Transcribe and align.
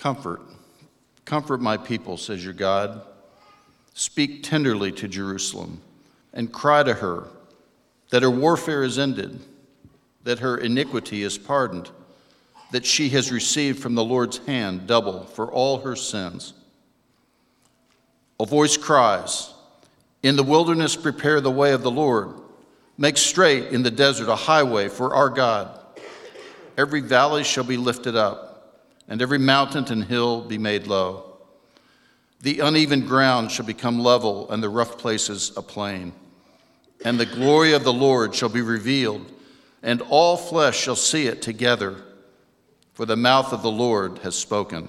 Comfort, 0.00 0.40
comfort 1.26 1.60
my 1.60 1.76
people, 1.76 2.16
says 2.16 2.42
your 2.42 2.54
God. 2.54 3.02
Speak 3.92 4.42
tenderly 4.42 4.92
to 4.92 5.06
Jerusalem 5.06 5.82
and 6.32 6.50
cry 6.50 6.82
to 6.82 6.94
her 6.94 7.28
that 8.08 8.22
her 8.22 8.30
warfare 8.30 8.82
is 8.82 8.98
ended, 8.98 9.40
that 10.24 10.38
her 10.38 10.56
iniquity 10.56 11.22
is 11.22 11.36
pardoned, 11.36 11.90
that 12.70 12.86
she 12.86 13.10
has 13.10 13.30
received 13.30 13.78
from 13.78 13.94
the 13.94 14.02
Lord's 14.02 14.38
hand 14.38 14.86
double 14.86 15.24
for 15.24 15.52
all 15.52 15.80
her 15.80 15.94
sins. 15.94 16.54
A 18.40 18.46
voice 18.46 18.78
cries, 18.78 19.52
In 20.22 20.34
the 20.34 20.42
wilderness, 20.42 20.96
prepare 20.96 21.42
the 21.42 21.50
way 21.50 21.74
of 21.74 21.82
the 21.82 21.90
Lord. 21.90 22.40
Make 22.96 23.18
straight 23.18 23.66
in 23.66 23.82
the 23.82 23.90
desert 23.90 24.30
a 24.30 24.34
highway 24.34 24.88
for 24.88 25.14
our 25.14 25.28
God. 25.28 25.78
Every 26.78 27.02
valley 27.02 27.44
shall 27.44 27.64
be 27.64 27.76
lifted 27.76 28.16
up, 28.16 28.49
and 29.10 29.20
every 29.20 29.38
mountain 29.38 29.84
and 29.90 30.04
hill 30.04 30.40
be 30.40 30.56
made 30.56 30.86
low. 30.86 31.24
The 32.40 32.60
uneven 32.60 33.06
ground 33.06 33.50
shall 33.50 33.66
become 33.66 33.98
level, 33.98 34.50
and 34.50 34.62
the 34.62 34.70
rough 34.70 34.96
places 34.96 35.52
a 35.56 35.62
plain. 35.62 36.14
And 37.04 37.18
the 37.18 37.26
glory 37.26 37.74
of 37.74 37.84
the 37.84 37.92
Lord 37.92 38.34
shall 38.34 38.48
be 38.48 38.62
revealed, 38.62 39.30
and 39.82 40.00
all 40.08 40.36
flesh 40.36 40.78
shall 40.78 40.96
see 40.96 41.26
it 41.26 41.42
together, 41.42 41.96
for 42.94 43.04
the 43.04 43.16
mouth 43.16 43.52
of 43.52 43.62
the 43.62 43.70
Lord 43.70 44.18
has 44.18 44.36
spoken. 44.36 44.88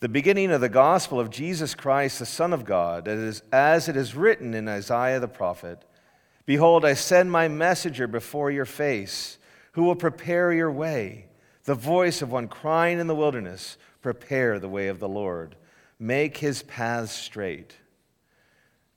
The 0.00 0.08
beginning 0.08 0.50
of 0.52 0.60
the 0.60 0.68
gospel 0.68 1.20
of 1.20 1.28
Jesus 1.28 1.74
Christ, 1.74 2.18
the 2.18 2.26
Son 2.26 2.52
of 2.52 2.64
God, 2.64 3.08
as 3.08 3.88
it 3.88 3.96
is 3.96 4.14
written 4.14 4.54
in 4.54 4.68
Isaiah 4.68 5.20
the 5.20 5.28
prophet 5.28 5.84
Behold, 6.44 6.84
I 6.84 6.94
send 6.94 7.30
my 7.30 7.46
messenger 7.46 8.06
before 8.06 8.50
your 8.50 8.64
face 8.64 9.38
who 9.72 9.84
will 9.84 9.94
prepare 9.94 10.52
your 10.52 10.72
way. 10.72 11.26
The 11.64 11.74
voice 11.74 12.22
of 12.22 12.32
one 12.32 12.48
crying 12.48 12.98
in 12.98 13.06
the 13.06 13.14
wilderness, 13.14 13.76
Prepare 14.00 14.58
the 14.58 14.68
way 14.68 14.88
of 14.88 14.98
the 14.98 15.08
Lord, 15.08 15.54
make 15.98 16.38
his 16.38 16.62
paths 16.64 17.12
straight. 17.12 17.76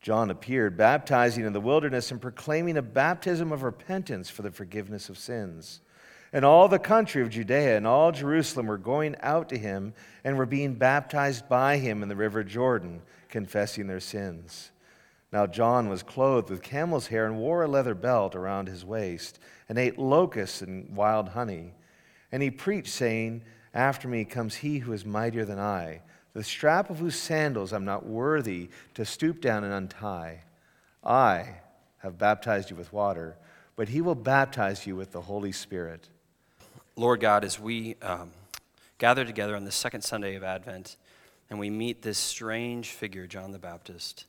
John 0.02 0.30
appeared, 0.30 0.78
baptizing 0.78 1.46
in 1.46 1.54
the 1.54 1.60
wilderness 1.60 2.12
and 2.12 2.22
proclaiming 2.22 2.78
a 2.78 2.82
baptism 2.82 3.52
of 3.52 3.64
repentance 3.64 4.30
for 4.30 4.42
the 4.44 4.52
forgiveness 4.52 5.10
of 5.10 5.18
sins. 5.18 5.82
And 6.34 6.44
all 6.44 6.68
the 6.68 6.80
country 6.80 7.22
of 7.22 7.30
Judea 7.30 7.78
and 7.78 7.88
all 7.88 8.12
Jerusalem 8.12 8.68
were 8.68 8.78
going 8.78 9.16
out 9.22 9.50
to 9.50 9.58
him 9.58 9.94
and 10.24 10.38
were 10.38 10.46
being 10.46 10.76
baptized 10.76 11.48
by 11.48 11.78
him 11.78 12.04
in 12.04 12.10
the 12.10 12.16
river 12.16 12.44
Jordan, 12.44 13.02
confessing 13.30 13.88
their 13.88 14.00
sins. 14.00 14.72
Now 15.32 15.48
John 15.48 15.90
was 15.90 16.04
clothed 16.04 16.50
with 16.50 16.62
camel's 16.62 17.08
hair 17.08 17.26
and 17.26 17.38
wore 17.38 17.64
a 17.64 17.68
leather 17.68 17.96
belt 17.96 18.36
around 18.36 18.68
his 18.68 18.86
waist 18.86 19.40
and 19.70 19.78
ate 19.78 19.98
locusts 19.98 20.62
and 20.62 20.96
wild 20.96 21.30
honey. 21.30 21.74
And 22.32 22.42
he 22.44 22.52
preached, 22.52 22.90
saying, 22.90 23.44
After 23.74 24.08
me 24.08 24.26
comes 24.26 24.56
he 24.56 24.80
who 24.80 24.94
is 24.94 25.06
mightier 25.06 25.46
than 25.46 25.60
I, 25.60 26.02
the 26.34 26.44
strap 26.44 26.90
of 26.90 27.00
whose 27.00 27.16
sandals 27.16 27.72
I'm 27.72 27.86
not 27.86 28.06
worthy 28.06 28.70
to 28.96 29.06
stoop 29.06 29.42
down 29.42 29.64
and 29.64 29.74
untie. 29.74 30.44
I 31.04 31.62
have 32.00 32.18
baptized 32.18 32.70
you 32.70 32.76
with 32.76 32.92
water, 32.92 33.38
but 33.76 33.90
he 33.90 34.02
will 34.02 34.16
baptize 34.16 34.86
you 34.86 34.96
with 34.96 35.12
the 35.12 35.22
Holy 35.22 35.52
Spirit. 35.52 36.10
Lord 36.96 37.20
God, 37.20 37.44
as 37.44 37.60
we 37.60 37.96
um, 38.02 38.32
gather 38.98 39.26
together 39.26 39.56
on 39.56 39.66
the 39.66 39.72
second 39.72 40.02
Sunday 40.02 40.36
of 40.36 40.44
Advent 40.44 40.98
and 41.50 41.60
we 41.60 41.70
meet 41.70 42.02
this 42.02 42.18
strange 42.18 42.90
figure, 42.90 43.28
John 43.28 43.52
the 43.52 43.60
Baptist, 43.60 44.26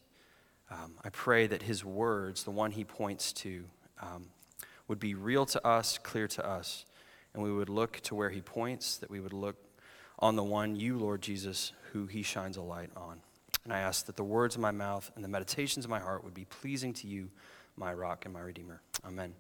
um, 0.71 0.95
I 1.05 1.11
pray 1.11 1.47
that 1.47 1.63
his 1.63 1.85
words, 1.85 2.45
the 2.45 2.51
one 2.51 2.73
he 2.73 2.85
points 2.85 3.33
to, 3.35 3.65
um, 4.03 4.27
would 4.89 4.99
be 4.99 5.15
real 5.15 5.47
to 5.47 5.67
us, 5.67 5.99
clear 5.99 6.27
to 6.29 6.47
us, 6.47 6.85
and 7.37 7.45
we 7.45 7.53
would 7.53 7.69
look 7.69 8.01
to 8.01 8.15
where 8.15 8.31
he 8.31 8.41
points, 8.41 8.97
that 8.97 9.11
we 9.11 9.21
would 9.21 9.35
look 9.35 9.57
on 10.19 10.35
the 10.35 10.43
one, 10.43 10.75
you, 10.75 10.99
Lord 10.99 11.21
Jesus, 11.21 11.73
who 11.93 12.07
he 12.07 12.23
shines 12.23 12.57
a 12.57 12.63
light 12.63 12.91
on. 12.97 13.21
And 13.65 13.73
I 13.73 13.81
ask 13.81 14.07
that 14.07 14.17
the 14.17 14.25
words 14.25 14.55
of 14.55 14.63
my 14.63 14.71
mouth 14.71 15.11
and 15.15 15.23
the 15.23 15.29
meditations 15.29 15.85
of 15.85 15.91
my 15.91 15.99
heart 15.99 16.25
would 16.25 16.35
be 16.35 16.47
pleasing 16.47 16.95
to 16.95 17.07
you, 17.07 17.29
my 17.77 17.93
rock 17.93 18.25
and 18.25 18.33
my 18.33 18.41
redeemer. 18.41 18.81
Amen. 19.07 19.35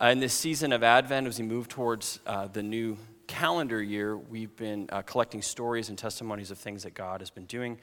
Uh, 0.00 0.06
in 0.06 0.20
this 0.20 0.34
season 0.34 0.72
of 0.72 0.82
Advent, 0.82 1.26
as 1.26 1.38
we 1.38 1.44
move 1.44 1.68
towards 1.68 2.20
uh, 2.26 2.48
the 2.48 2.62
new 2.62 2.98
calendar 3.26 3.82
year, 3.82 4.18
we've 4.18 4.54
been 4.56 4.88
uh, 4.92 5.00
collecting 5.02 5.40
stories 5.40 5.88
and 5.88 5.96
testimonies 5.96 6.50
of 6.50 6.58
things 6.58 6.82
that 6.82 6.92
God 6.92 7.20
has 7.20 7.30
been 7.30 7.46
doing 7.46 7.78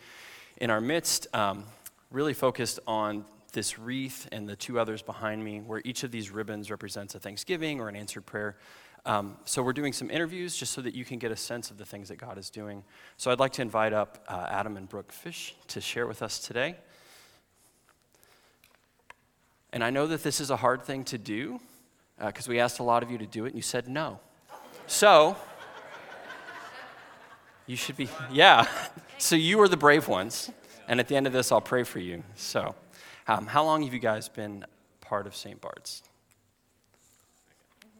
in 0.57 0.69
our 0.69 0.81
midst, 0.81 1.27
um, 1.33 1.63
really 2.11 2.33
focused 2.33 2.79
on 2.85 3.25
this 3.53 3.79
wreath 3.79 4.27
and 4.31 4.47
the 4.47 4.56
two 4.56 4.79
others 4.79 5.01
behind 5.01 5.44
me, 5.44 5.59
where 5.61 5.81
each 5.85 6.03
of 6.03 6.11
these 6.11 6.29
ribbons 6.29 6.69
represents 6.69 7.16
a 7.16 7.19
thanksgiving 7.19 7.79
or 7.79 7.89
an 7.89 7.95
answered 7.95 8.25
prayer. 8.25 8.57
Um, 9.05 9.37
so 9.45 9.63
we're 9.63 9.73
doing 9.73 9.93
some 9.93 10.09
interviews 10.09 10.57
just 10.57 10.73
so 10.73 10.81
that 10.81 10.93
you 10.93 11.05
can 11.05 11.17
get 11.17 11.31
a 11.31 11.35
sense 11.35 11.71
of 11.71 11.77
the 11.77 11.85
things 11.85 12.09
that 12.09 12.17
God 12.17 12.37
is 12.37 12.49
doing. 12.49 12.83
So 13.15 13.31
I'd 13.31 13.39
like 13.39 13.53
to 13.53 13.61
invite 13.61 13.93
up 13.93 14.23
uh, 14.27 14.47
Adam 14.49 14.75
and 14.75 14.89
Brooke 14.89 15.11
Fish 15.11 15.55
to 15.67 15.79
share 15.79 16.07
with 16.07 16.21
us 16.21 16.39
today. 16.39 16.75
And 19.71 19.83
I 19.83 19.89
know 19.89 20.07
that 20.07 20.23
this 20.23 20.41
is 20.41 20.49
a 20.49 20.57
hard 20.57 20.83
thing 20.83 21.03
to 21.05 21.17
do 21.17 21.59
because 22.25 22.47
uh, 22.47 22.51
we 22.51 22.59
asked 22.59 22.79
a 22.79 22.83
lot 22.83 23.03
of 23.03 23.11
you 23.11 23.17
to 23.17 23.25
do 23.25 23.45
it 23.45 23.49
and 23.49 23.55
you 23.55 23.61
said 23.61 23.87
no. 23.87 24.19
So 24.87 25.37
you 27.65 27.75
should 27.75 27.97
be, 27.97 28.09
yeah. 28.31 28.67
So 29.19 29.35
you 29.35 29.59
are 29.61 29.67
the 29.67 29.77
brave 29.77 30.07
ones. 30.07 30.51
And 30.87 30.99
at 30.99 31.07
the 31.07 31.15
end 31.15 31.25
of 31.25 31.33
this, 31.33 31.51
I'll 31.51 31.59
pray 31.59 31.81
for 31.81 31.97
you. 31.97 32.21
So. 32.35 32.75
Um, 33.29 33.45
how 33.45 33.65
long 33.65 33.83
have 33.83 33.93
you 33.93 33.99
guys 33.99 34.29
been 34.29 34.63
part 35.01 35.27
of 35.27 35.35
St. 35.35 35.59
Bart's? 35.59 36.01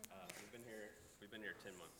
Uh, 0.10 0.16
we've, 0.40 0.52
been 0.54 0.62
here, 0.66 0.92
we've 1.20 1.30
been 1.30 1.42
here 1.42 1.56
10 1.62 1.74
months. 1.78 2.00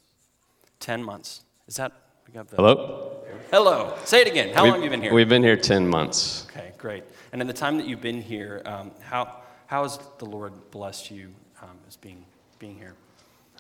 10 0.88 1.04
months. 1.04 1.44
Is 1.68 1.76
that? 1.76 1.92
We 2.26 2.34
got 2.34 2.48
the, 2.48 2.56
Hello? 2.56 3.18
Hello. 3.52 3.98
Say 4.06 4.22
it 4.22 4.28
again. 4.28 4.56
How 4.56 4.64
we've, 4.64 4.72
long 4.72 4.82
have 4.82 4.84
you 4.86 4.90
been 4.90 5.02
here? 5.02 5.14
We've 5.14 5.28
been 5.28 5.44
here 5.44 5.58
10 5.58 5.86
months. 5.86 6.48
Okay, 6.50 6.72
great. 6.78 7.04
And 7.34 7.42
in 7.42 7.48
the 7.48 7.54
time 7.54 7.76
that 7.76 7.88
you've 7.88 8.00
been 8.00 8.22
here, 8.22 8.62
um, 8.64 8.92
how, 9.02 9.42
how 9.66 9.84
has 9.84 10.00
the 10.18 10.26
Lord 10.26 10.54
blessed 10.72 11.12
you 11.12 11.34
um, 11.62 11.78
as 11.90 11.98
being, 11.98 12.24
being 12.58 12.78
here? 12.78 12.96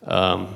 Um, 0.05 0.55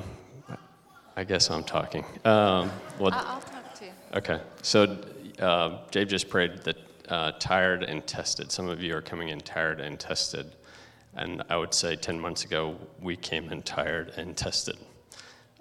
I 1.14 1.24
guess 1.24 1.50
I'm 1.50 1.62
talking. 1.62 2.06
Um, 2.24 2.70
well, 2.98 3.12
I'll 3.12 3.42
talk 3.42 3.78
too. 3.78 3.90
Okay. 4.14 4.40
So 4.62 4.96
uh, 5.40 5.76
Dave 5.90 6.08
just 6.08 6.30
prayed 6.30 6.62
that 6.62 6.78
uh, 7.10 7.32
tired 7.32 7.82
and 7.82 8.06
tested. 8.06 8.50
Some 8.50 8.70
of 8.70 8.82
you 8.82 8.96
are 8.96 9.02
coming 9.02 9.28
in 9.28 9.42
tired 9.42 9.78
and 9.78 10.00
tested. 10.00 10.46
And 11.16 11.42
I 11.50 11.58
would 11.58 11.74
say 11.74 11.96
10 11.96 12.18
months 12.18 12.46
ago, 12.46 12.78
we 12.98 13.14
came 13.18 13.52
in 13.52 13.60
tired 13.60 14.14
and 14.16 14.34
tested. 14.34 14.78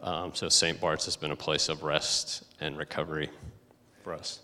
Um, 0.02 0.34
so 0.34 0.50
St. 0.50 0.80
Bart's 0.82 1.06
has 1.06 1.16
been 1.16 1.32
a 1.32 1.36
place 1.36 1.70
of 1.70 1.84
rest 1.84 2.44
and 2.60 2.78
recovery 2.78 3.30
for 4.04 4.14
us. 4.14 4.40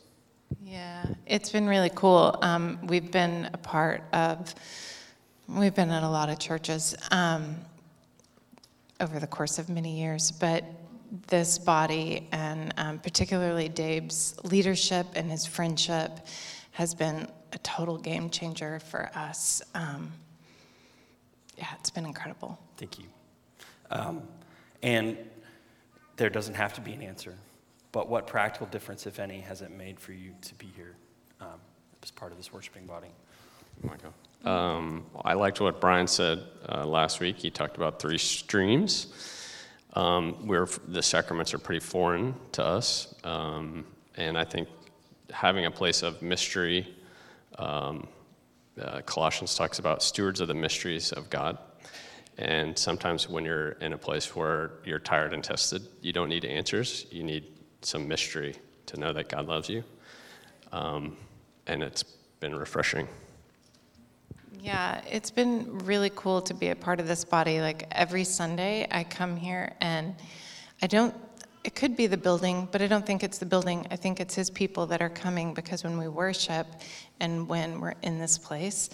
Yeah, 0.64 1.06
it's 1.26 1.52
been 1.52 1.68
really 1.68 1.92
cool. 1.94 2.38
Um, 2.42 2.80
we've 2.84 3.12
been 3.12 3.50
a 3.54 3.58
part 3.58 4.04
of, 4.14 4.54
we've 5.48 5.74
been 5.74 5.90
at 5.90 6.04
a 6.04 6.10
lot 6.10 6.30
of 6.30 6.40
churches 6.40 6.96
um, 7.12 7.56
over 9.00 9.20
the 9.20 9.28
course 9.28 9.60
of 9.60 9.68
many 9.68 10.00
years, 10.00 10.32
but 10.32 10.64
this 11.28 11.58
body 11.58 12.28
and 12.32 12.74
um, 12.78 13.00
particularly 13.00 13.70
Dave's 13.70 14.36
leadership 14.44 15.08
and 15.16 15.30
his 15.32 15.46
friendship 15.46 16.12
has 16.72 16.94
been 16.94 17.28
a 17.54 17.58
total 17.60 17.98
game 17.98 18.30
changer 18.30 18.80
for 18.80 19.10
us. 19.16 19.62
Um, 19.74 20.12
yeah, 21.58 21.68
it's 21.80 21.90
been 21.90 22.06
incredible. 22.06 22.60
Thank 22.78 23.00
you. 23.00 23.06
Um, 23.90 24.22
and 24.84 25.18
there 26.18 26.30
doesn't 26.30 26.56
have 26.56 26.74
to 26.74 26.82
be 26.82 26.94
an 26.94 27.02
answer, 27.02 27.36
but 27.92 28.10
what 28.10 28.28
practical 28.28 28.68
difference, 28.68 29.08
if 29.08 29.20
any, 29.20 29.40
has 29.40 29.62
it 29.62 29.72
made 29.72 30.00
for 30.00 30.12
you 30.12 30.34
to 30.42 30.56
be 30.56 30.68
here 30.76 30.96
um, 31.40 31.60
as 32.04 32.12
part 32.12 32.32
of 32.32 32.38
this 32.38 32.52
worshiping 32.52 32.86
body? 32.86 33.08
Michael. 33.84 34.14
Um, 34.44 35.06
I 35.24 35.34
liked 35.34 35.62
what 35.62 35.80
Brian 35.80 36.08
said 36.08 36.44
uh, 36.70 36.86
last 36.86 37.20
week. 37.20 37.38
He 37.38 37.50
talked 37.50 37.78
about 37.78 38.00
three 38.00 38.18
streams. 38.18 39.44
Um, 39.94 40.46
where 40.46 40.68
the 40.90 41.02
sacraments 41.02 41.56
are 41.56 41.58
pretty 41.58 41.80
foreign 41.80 42.36
to 42.52 42.64
us, 42.64 43.16
um, 43.24 43.84
and 44.16 44.38
I 44.38 44.44
think 44.44 44.68
having 45.32 45.66
a 45.66 45.72
place 45.72 46.04
of 46.04 46.22
mystery. 46.22 46.96
Um, 47.58 48.08
uh, 48.80 49.02
Colossians 49.02 49.56
talks 49.56 49.80
about 49.80 50.04
stewards 50.04 50.40
of 50.40 50.50
the 50.50 50.54
mysteries 50.54 51.12
of 51.12 51.32
God. 51.32 51.58
And 52.38 52.78
sometimes 52.78 53.28
when 53.28 53.46
you're 53.46 53.72
in 53.72 53.94
a 53.94 53.98
place 53.98 54.36
where 54.36 54.72
you're 54.86 55.00
tired 55.00 55.34
and 55.34 55.44
tested, 55.44 55.82
you 56.02 56.14
don't 56.14 56.30
need 56.30 56.46
answers. 56.46 57.08
You 57.12 57.24
need 57.24 57.46
some 57.82 58.08
mystery 58.08 58.56
to 58.88 59.00
know 59.00 59.12
that 59.14 59.30
God 59.30 59.48
loves 59.48 59.70
you. 59.70 59.84
Um, 60.72 61.18
and 61.66 61.82
it's 61.82 62.04
been 62.40 62.56
refreshing. 62.56 63.08
Yeah, 64.62 65.02
it's 65.10 65.32
been 65.32 65.80
really 65.80 66.12
cool 66.16 66.42
to 66.42 66.54
be 66.54 66.70
a 66.70 66.76
part 66.76 67.00
of 67.00 67.08
this 67.08 67.24
body. 67.26 67.62
Like 67.62 67.88
every 67.92 68.24
Sunday, 68.24 68.88
I 68.92 69.04
come 69.04 69.38
here 69.38 69.74
and 69.82 70.16
I 70.82 70.88
don't 70.88 71.16
it 71.64 71.76
could 71.76 71.98
be 71.98 72.08
the 72.08 72.18
building, 72.18 72.70
but 72.72 72.82
I 72.82 72.88
don't 72.88 73.06
think 73.06 73.26
it's 73.26 73.40
the 73.40 73.46
building. 73.46 73.86
I 73.92 73.98
think 73.98 74.22
it's 74.22 74.34
his 74.34 74.50
people 74.50 74.86
that 74.86 75.02
are 75.02 75.10
coming 75.10 75.54
because 75.54 75.84
when 75.84 75.98
we 75.98 76.08
worship 76.08 76.66
and 77.20 77.46
when 77.46 77.82
we're 77.82 77.96
in 78.04 78.20
this 78.20 78.38
place, 78.38 78.90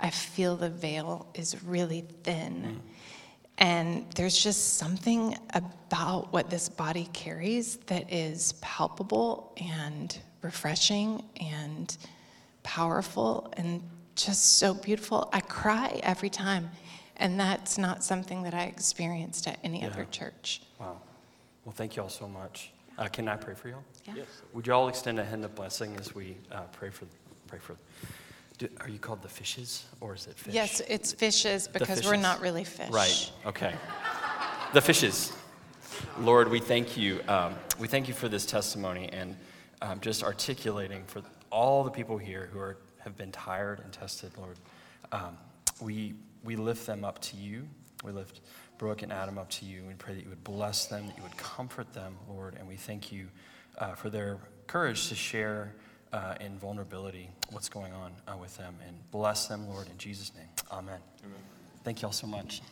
I 0.00 0.10
feel 0.10 0.56
the 0.56 0.70
veil 0.70 1.26
is 1.34 1.62
really 1.64 2.04
thin. 2.22 2.80
And 3.58 4.04
there's 4.14 4.36
just 4.36 4.74
something 4.74 5.36
about 5.54 6.32
what 6.32 6.50
this 6.50 6.68
body 6.68 7.08
carries 7.12 7.76
that 7.86 8.12
is 8.12 8.52
palpable 8.54 9.52
and 9.56 10.16
refreshing 10.42 11.24
and 11.40 11.96
powerful 12.62 13.52
and 13.56 13.82
just 14.14 14.58
so 14.58 14.74
beautiful. 14.74 15.28
I 15.32 15.40
cry 15.40 16.00
every 16.02 16.28
time. 16.28 16.70
And 17.16 17.40
that's 17.40 17.78
not 17.78 18.04
something 18.04 18.42
that 18.42 18.52
I 18.52 18.64
experienced 18.64 19.48
at 19.48 19.58
any 19.64 19.84
other 19.84 20.06
church. 20.10 20.60
Wow. 20.78 21.00
Well, 21.64 21.72
thank 21.74 21.96
you 21.96 22.02
all 22.02 22.10
so 22.10 22.28
much. 22.28 22.72
Uh, 22.98 23.08
can 23.08 23.26
I 23.26 23.36
pray 23.36 23.54
for 23.54 23.68
you 23.68 23.74
all? 23.74 23.84
Yeah. 24.04 24.14
Yes. 24.16 24.26
Would 24.52 24.66
you 24.66 24.72
all 24.74 24.88
extend 24.88 25.18
a 25.18 25.24
hand 25.24 25.44
of 25.44 25.54
blessing 25.54 25.96
as 25.96 26.14
we 26.14 26.36
uh, 26.52 26.62
pray 26.72 26.90
for 26.90 27.06
pray 27.46 27.58
for? 27.58 27.76
Do, 28.58 28.68
are 28.80 28.88
you 28.88 28.98
called 28.98 29.22
the 29.22 29.28
fishes 29.28 29.84
or 30.00 30.14
is 30.14 30.26
it 30.26 30.38
fish? 30.38 30.54
Yes, 30.54 30.80
it's 30.88 31.12
fishes 31.12 31.68
because 31.68 32.06
we're 32.06 32.16
not 32.16 32.40
really 32.40 32.64
fish. 32.64 32.90
Right. 32.90 33.32
Okay. 33.44 33.74
the 34.72 34.80
fishes. 34.80 35.32
Lord, 36.20 36.50
we 36.50 36.60
thank 36.60 36.96
you. 36.96 37.20
Um, 37.28 37.54
we 37.78 37.86
thank 37.86 38.08
you 38.08 38.14
for 38.14 38.28
this 38.28 38.46
testimony 38.46 39.10
and 39.12 39.36
um, 39.82 40.00
just 40.00 40.22
articulating 40.24 41.04
for 41.06 41.22
all 41.50 41.84
the 41.84 41.90
people 41.90 42.16
here 42.16 42.48
who 42.52 42.58
are, 42.58 42.78
have 42.98 43.16
been 43.16 43.30
tired 43.30 43.80
and 43.80 43.92
tested, 43.92 44.32
Lord. 44.38 44.56
Um, 45.12 45.36
we, 45.80 46.14
we 46.42 46.56
lift 46.56 46.86
them 46.86 47.04
up 47.04 47.18
to 47.20 47.36
you. 47.36 47.68
We 48.04 48.12
lift 48.12 48.40
Brooke 48.78 49.02
and 49.02 49.12
Adam 49.12 49.38
up 49.38 49.48
to 49.50 49.64
you 49.64 49.82
We 49.86 49.94
pray 49.94 50.14
that 50.14 50.22
you 50.22 50.28
would 50.28 50.44
bless 50.44 50.86
them, 50.86 51.06
that 51.06 51.16
you 51.16 51.22
would 51.22 51.36
comfort 51.36 51.92
them, 51.92 52.16
Lord. 52.28 52.56
And 52.58 52.66
we 52.66 52.76
thank 52.76 53.12
you 53.12 53.28
uh, 53.78 53.94
for 53.94 54.10
their 54.10 54.38
courage 54.66 55.08
to 55.08 55.14
share 55.14 55.74
uh, 56.12 56.34
in 56.40 56.58
vulnerability 56.58 57.30
what's 57.50 57.68
going 57.68 57.92
on 57.92 58.12
uh, 58.26 58.36
with 58.36 58.56
them. 58.56 58.74
And 58.86 58.96
bless 59.10 59.46
them, 59.46 59.68
Lord, 59.68 59.88
in 59.88 59.98
Jesus' 59.98 60.32
name. 60.34 60.48
Amen. 60.70 60.98
Amen. 61.24 61.38
Thank 61.84 62.02
you 62.02 62.06
all 62.06 62.12
so 62.12 62.26
much. 62.26 62.62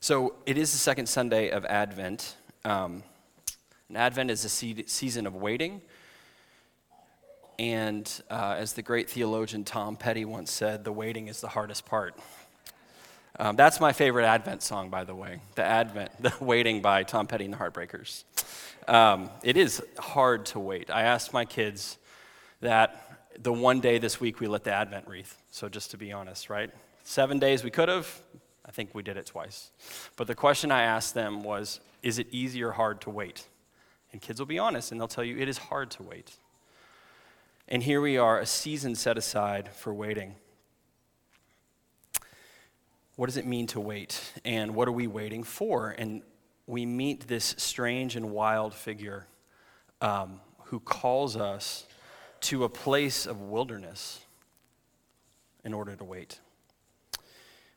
So 0.00 0.34
it 0.46 0.58
is 0.58 0.72
the 0.72 0.78
second 0.78 1.06
Sunday 1.06 1.50
of 1.50 1.64
Advent. 1.64 2.36
Um, 2.64 3.04
and 3.88 3.96
Advent 3.96 4.32
is 4.32 4.44
a 4.44 4.48
se- 4.48 4.86
season 4.86 5.28
of 5.28 5.36
waiting. 5.36 5.80
And 7.58 8.10
uh, 8.28 8.56
as 8.58 8.72
the 8.72 8.82
great 8.82 9.08
theologian 9.08 9.62
Tom 9.62 9.94
Petty 9.94 10.24
once 10.24 10.50
said, 10.50 10.82
the 10.82 10.92
waiting 10.92 11.28
is 11.28 11.40
the 11.40 11.48
hardest 11.48 11.86
part. 11.86 12.18
Um, 13.38 13.56
that's 13.56 13.80
my 13.80 13.92
favorite 13.92 14.26
Advent 14.26 14.62
song, 14.62 14.90
by 14.90 15.04
the 15.04 15.14
way. 15.14 15.40
The 15.54 15.64
Advent, 15.64 16.10
the 16.20 16.32
Waiting 16.40 16.82
by 16.82 17.02
Tom 17.02 17.26
Petty 17.26 17.44
and 17.44 17.54
the 17.54 17.58
Heartbreakers. 17.58 18.24
Um, 18.86 19.30
it 19.42 19.56
is 19.56 19.82
hard 19.98 20.46
to 20.46 20.60
wait. 20.60 20.90
I 20.90 21.02
asked 21.02 21.32
my 21.32 21.44
kids 21.44 21.98
that 22.60 23.20
the 23.40 23.52
one 23.52 23.80
day 23.80 23.98
this 23.98 24.20
week 24.20 24.40
we 24.40 24.46
lit 24.46 24.64
the 24.64 24.72
Advent 24.72 25.08
wreath. 25.08 25.40
So 25.50 25.68
just 25.68 25.90
to 25.92 25.96
be 25.96 26.12
honest, 26.12 26.50
right? 26.50 26.70
Seven 27.04 27.38
days 27.38 27.64
we 27.64 27.70
could 27.70 27.88
have. 27.88 28.20
I 28.64 28.70
think 28.70 28.94
we 28.94 29.02
did 29.02 29.16
it 29.16 29.26
twice. 29.26 29.70
But 30.16 30.26
the 30.26 30.34
question 30.34 30.70
I 30.70 30.82
asked 30.82 31.14
them 31.14 31.42
was, 31.42 31.80
is 32.02 32.18
it 32.18 32.26
easy 32.30 32.62
or 32.62 32.72
hard 32.72 33.00
to 33.02 33.10
wait? 33.10 33.46
And 34.12 34.20
kids 34.20 34.38
will 34.38 34.46
be 34.46 34.58
honest 34.58 34.92
and 34.92 35.00
they'll 35.00 35.08
tell 35.08 35.24
you 35.24 35.38
it 35.38 35.48
is 35.48 35.58
hard 35.58 35.90
to 35.92 36.02
wait. 36.02 36.36
And 37.68 37.82
here 37.82 38.00
we 38.00 38.18
are, 38.18 38.38
a 38.38 38.46
season 38.46 38.94
set 38.94 39.16
aside 39.16 39.70
for 39.72 39.94
waiting. 39.94 40.34
What 43.22 43.28
does 43.28 43.36
it 43.36 43.46
mean 43.46 43.68
to 43.68 43.78
wait? 43.78 44.20
And 44.44 44.74
what 44.74 44.88
are 44.88 44.92
we 44.92 45.06
waiting 45.06 45.44
for? 45.44 45.94
And 45.96 46.22
we 46.66 46.84
meet 46.84 47.28
this 47.28 47.54
strange 47.56 48.16
and 48.16 48.32
wild 48.32 48.74
figure 48.74 49.28
um, 50.00 50.40
who 50.64 50.80
calls 50.80 51.36
us 51.36 51.86
to 52.40 52.64
a 52.64 52.68
place 52.68 53.24
of 53.24 53.40
wilderness 53.40 54.18
in 55.62 55.72
order 55.72 55.94
to 55.94 56.02
wait. 56.02 56.40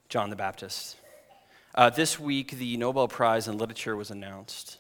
John 0.10 0.32
the 0.32 0.36
Baptist. 0.36 0.98
Uh, 1.76 1.92
this 1.92 2.20
week, 2.20 2.58
the 2.58 2.76
Nobel 2.78 3.08
Prize 3.08 3.48
in 3.48 3.60
Literature 3.60 3.96
was 3.96 4.10
announced, 4.10 4.80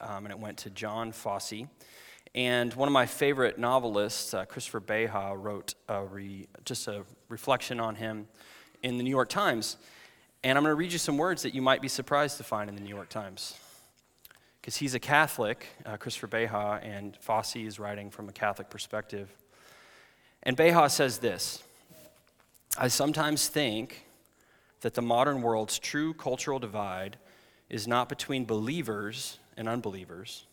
um, 0.00 0.24
and 0.24 0.32
it 0.32 0.38
went 0.38 0.56
to 0.60 0.70
Jon 0.70 1.12
Fosse. 1.12 1.66
And 2.34 2.72
one 2.72 2.88
of 2.88 2.94
my 2.94 3.04
favorite 3.04 3.58
novelists, 3.58 4.32
uh, 4.32 4.46
Christopher 4.46 4.80
Beha, 4.80 5.36
wrote 5.36 5.74
a 5.90 6.02
re, 6.04 6.48
just 6.64 6.88
a 6.88 7.04
reflection 7.28 7.80
on 7.80 7.96
him 7.96 8.28
in 8.84 8.98
the 8.98 9.02
New 9.02 9.10
York 9.10 9.30
Times. 9.30 9.78
And 10.44 10.58
I'm 10.58 10.62
going 10.62 10.70
to 10.70 10.76
read 10.76 10.92
you 10.92 10.98
some 10.98 11.16
words 11.16 11.42
that 11.42 11.54
you 11.54 11.62
might 11.62 11.80
be 11.80 11.88
surprised 11.88 12.36
to 12.36 12.44
find 12.44 12.68
in 12.68 12.76
the 12.76 12.82
New 12.82 12.94
York 12.94 13.08
Times. 13.08 13.58
Because 14.60 14.76
he's 14.76 14.94
a 14.94 15.00
Catholic, 15.00 15.66
uh, 15.86 15.96
Christopher 15.96 16.26
Beha, 16.26 16.80
and 16.82 17.16
Fosse 17.16 17.56
is 17.56 17.78
writing 17.78 18.10
from 18.10 18.28
a 18.28 18.32
Catholic 18.32 18.68
perspective. 18.68 19.34
And 20.42 20.54
Beha 20.54 20.90
says 20.90 21.18
this 21.18 21.62
I 22.78 22.88
sometimes 22.88 23.48
think 23.48 24.06
that 24.82 24.92
the 24.92 25.02
modern 25.02 25.40
world's 25.40 25.78
true 25.78 26.12
cultural 26.12 26.58
divide 26.58 27.16
is 27.70 27.88
not 27.88 28.10
between 28.10 28.44
believers 28.44 29.38
and 29.56 29.66
unbelievers, 29.66 30.44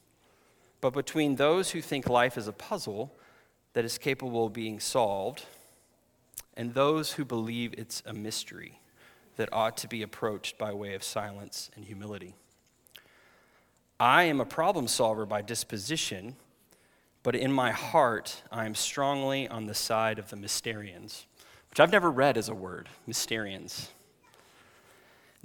but 0.79 0.93
between 0.93 1.35
those 1.35 1.71
who 1.71 1.81
think 1.81 2.07
life 2.07 2.37
is 2.37 2.47
a 2.47 2.53
puzzle 2.53 3.13
that 3.73 3.83
is 3.83 3.97
capable 3.97 4.45
of 4.45 4.53
being 4.53 4.79
solved 4.79 5.45
and 6.56 6.74
those 6.74 7.13
who 7.13 7.25
believe 7.25 7.74
it's 7.77 8.03
a 8.06 8.13
mystery 8.13 8.80
that 9.38 9.50
ought 9.51 9.77
to 9.77 9.88
be 9.88 10.01
approached 10.01 10.57
by 10.57 10.74
way 10.74 10.94
of 10.94 11.03
silence 11.03 11.71
and 11.75 11.86
humility. 11.86 12.36
I 14.00 14.24
am 14.24 14.42
a 14.42 14.45
problem 14.45 14.88
solver 14.88 15.25
by 15.25 15.42
disposition, 15.42 16.36
but 17.24 17.36
in 17.36 17.51
my 17.51 17.71
heart, 17.71 18.42
I 18.51 18.65
am 18.65 18.75
strongly 18.75 19.48
on 19.48 19.68
the 19.68 19.75
side 19.75 20.19
of 20.19 20.30
the 20.30 20.36
Mysterians, 20.36 21.25
which 21.69 21.80
I've 21.80 21.92
never 21.92 22.09
read 22.09 22.38
as 22.38 22.50
a 22.50 22.56
word, 22.56 22.89
Mysterians. 23.07 23.89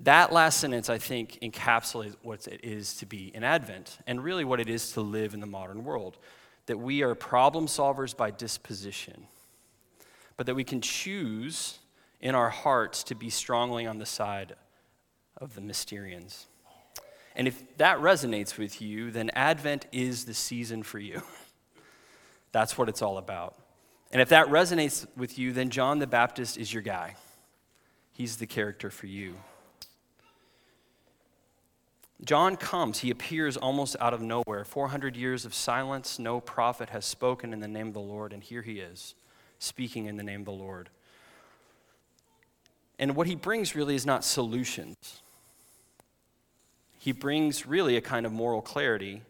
That 0.00 0.32
last 0.32 0.60
sentence, 0.60 0.90
I 0.90 0.98
think, 0.98 1.38
encapsulates 1.40 2.16
what 2.22 2.46
it 2.48 2.60
is 2.62 2.94
to 2.96 3.06
be 3.06 3.34
in 3.34 3.44
Advent 3.44 3.98
and 4.06 4.22
really 4.22 4.44
what 4.44 4.60
it 4.60 4.68
is 4.68 4.92
to 4.92 5.00
live 5.00 5.32
in 5.32 5.40
the 5.40 5.46
modern 5.46 5.84
world. 5.84 6.18
That 6.66 6.78
we 6.78 7.02
are 7.02 7.14
problem 7.14 7.66
solvers 7.66 8.14
by 8.14 8.30
disposition, 8.30 9.26
but 10.36 10.46
that 10.46 10.54
we 10.54 10.64
can 10.64 10.80
choose 10.80 11.78
in 12.20 12.34
our 12.34 12.50
hearts 12.50 13.02
to 13.04 13.14
be 13.14 13.30
strongly 13.30 13.86
on 13.86 13.98
the 13.98 14.06
side 14.06 14.54
of 15.36 15.54
the 15.54 15.60
Mysterians. 15.60 16.46
And 17.34 17.46
if 17.46 17.76
that 17.76 17.98
resonates 17.98 18.56
with 18.56 18.80
you, 18.80 19.10
then 19.10 19.30
Advent 19.30 19.86
is 19.92 20.24
the 20.24 20.34
season 20.34 20.82
for 20.82 20.98
you. 20.98 21.22
That's 22.52 22.78
what 22.78 22.88
it's 22.88 23.02
all 23.02 23.18
about. 23.18 23.56
And 24.10 24.22
if 24.22 24.30
that 24.30 24.46
resonates 24.46 25.06
with 25.16 25.38
you, 25.38 25.52
then 25.52 25.68
John 25.68 25.98
the 25.98 26.06
Baptist 26.06 26.56
is 26.56 26.72
your 26.72 26.82
guy. 26.82 27.16
He's 28.12 28.36
the 28.36 28.46
character 28.46 28.88
for 28.88 29.06
you. 29.06 29.34
John 32.24 32.56
comes, 32.56 33.00
he 33.00 33.10
appears 33.10 33.58
almost 33.58 33.94
out 34.00 34.14
of 34.14 34.22
nowhere. 34.22 34.64
400 34.64 35.16
years 35.16 35.44
of 35.44 35.52
silence, 35.52 36.18
no 36.18 36.40
prophet 36.40 36.88
has 36.90 37.04
spoken 37.04 37.52
in 37.52 37.60
the 37.60 37.68
name 37.68 37.88
of 37.88 37.94
the 37.94 38.00
Lord, 38.00 38.32
and 38.32 38.42
here 38.42 38.62
he 38.62 38.80
is, 38.80 39.14
speaking 39.58 40.06
in 40.06 40.16
the 40.16 40.22
name 40.22 40.40
of 40.40 40.46
the 40.46 40.52
Lord. 40.52 40.88
And 42.98 43.14
what 43.14 43.26
he 43.26 43.34
brings 43.34 43.74
really 43.74 43.94
is 43.94 44.06
not 44.06 44.24
solutions, 44.24 44.96
he 46.98 47.12
brings 47.12 47.66
really 47.66 47.96
a 47.96 48.00
kind 48.00 48.26
of 48.26 48.32
moral 48.32 48.60
clarity, 48.60 49.22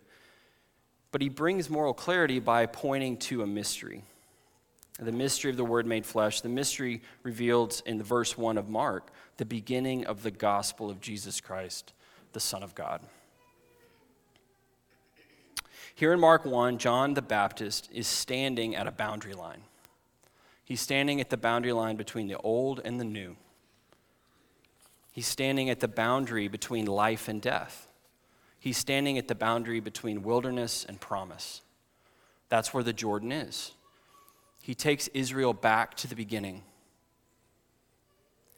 but 1.12 1.20
he 1.20 1.28
brings 1.28 1.68
moral 1.68 1.92
clarity 1.92 2.38
by 2.38 2.66
pointing 2.66 3.16
to 3.18 3.42
a 3.42 3.46
mystery. 3.46 4.02
The 4.98 5.12
mystery 5.12 5.50
of 5.50 5.58
the 5.58 5.64
Word 5.64 5.84
made 5.86 6.06
flesh, 6.06 6.40
the 6.40 6.48
mystery 6.48 7.02
revealed 7.22 7.82
in 7.84 7.98
the 7.98 8.04
verse 8.04 8.38
1 8.38 8.56
of 8.56 8.70
Mark, 8.70 9.10
the 9.36 9.44
beginning 9.44 10.06
of 10.06 10.22
the 10.22 10.30
gospel 10.30 10.88
of 10.88 11.02
Jesus 11.02 11.38
Christ 11.40 11.92
the 12.36 12.40
Son 12.40 12.62
of 12.62 12.74
God. 12.74 13.00
Here 15.94 16.12
in 16.12 16.20
Mark 16.20 16.44
1, 16.44 16.76
John 16.76 17.14
the 17.14 17.22
Baptist 17.22 17.88
is 17.90 18.06
standing 18.06 18.76
at 18.76 18.86
a 18.86 18.90
boundary 18.90 19.32
line. 19.32 19.62
He's 20.66 20.80
standing 20.80 21.20
at 21.20 21.30
the 21.30 21.36
boundary 21.36 21.72
line 21.72 21.94
between 21.94 22.26
the 22.26 22.36
old 22.38 22.80
and 22.84 22.98
the 22.98 23.04
new. 23.04 23.36
He's 25.12 25.28
standing 25.28 25.70
at 25.70 25.78
the 25.78 25.86
boundary 25.86 26.48
between 26.48 26.86
life 26.86 27.28
and 27.28 27.40
death. 27.40 27.86
He's 28.58 28.76
standing 28.76 29.16
at 29.16 29.28
the 29.28 29.36
boundary 29.36 29.78
between 29.78 30.24
wilderness 30.24 30.84
and 30.84 31.00
promise. 31.00 31.62
That's 32.48 32.74
where 32.74 32.82
the 32.82 32.92
Jordan 32.92 33.30
is. 33.30 33.70
He 34.60 34.74
takes 34.74 35.06
Israel 35.14 35.52
back 35.54 35.94
to 35.98 36.08
the 36.08 36.16
beginning. 36.16 36.64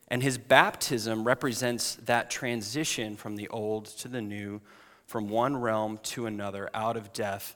And 0.08 0.22
his 0.22 0.38
baptism 0.38 1.24
represents 1.24 1.96
that 2.06 2.30
transition 2.30 3.16
from 3.16 3.36
the 3.36 3.48
old 3.48 3.84
to 3.98 4.08
the 4.08 4.22
new, 4.22 4.62
from 5.04 5.28
one 5.28 5.58
realm 5.58 5.98
to 6.04 6.24
another, 6.24 6.70
out 6.72 6.96
of 6.96 7.12
death 7.12 7.54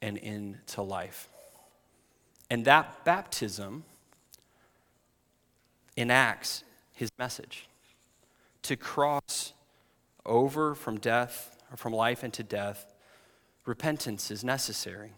and 0.00 0.16
into 0.16 0.80
life. 0.80 1.28
And 2.48 2.64
that 2.64 3.04
baptism 3.04 3.84
enacts 6.00 6.64
his 6.92 7.10
message 7.18 7.68
to 8.62 8.76
cross 8.76 9.52
over 10.26 10.74
from 10.74 10.98
death 10.98 11.56
or 11.70 11.76
from 11.76 11.92
life 11.92 12.24
into 12.24 12.42
death. 12.42 12.92
Repentance 13.66 14.30
is 14.30 14.42
necessary. 14.44 15.12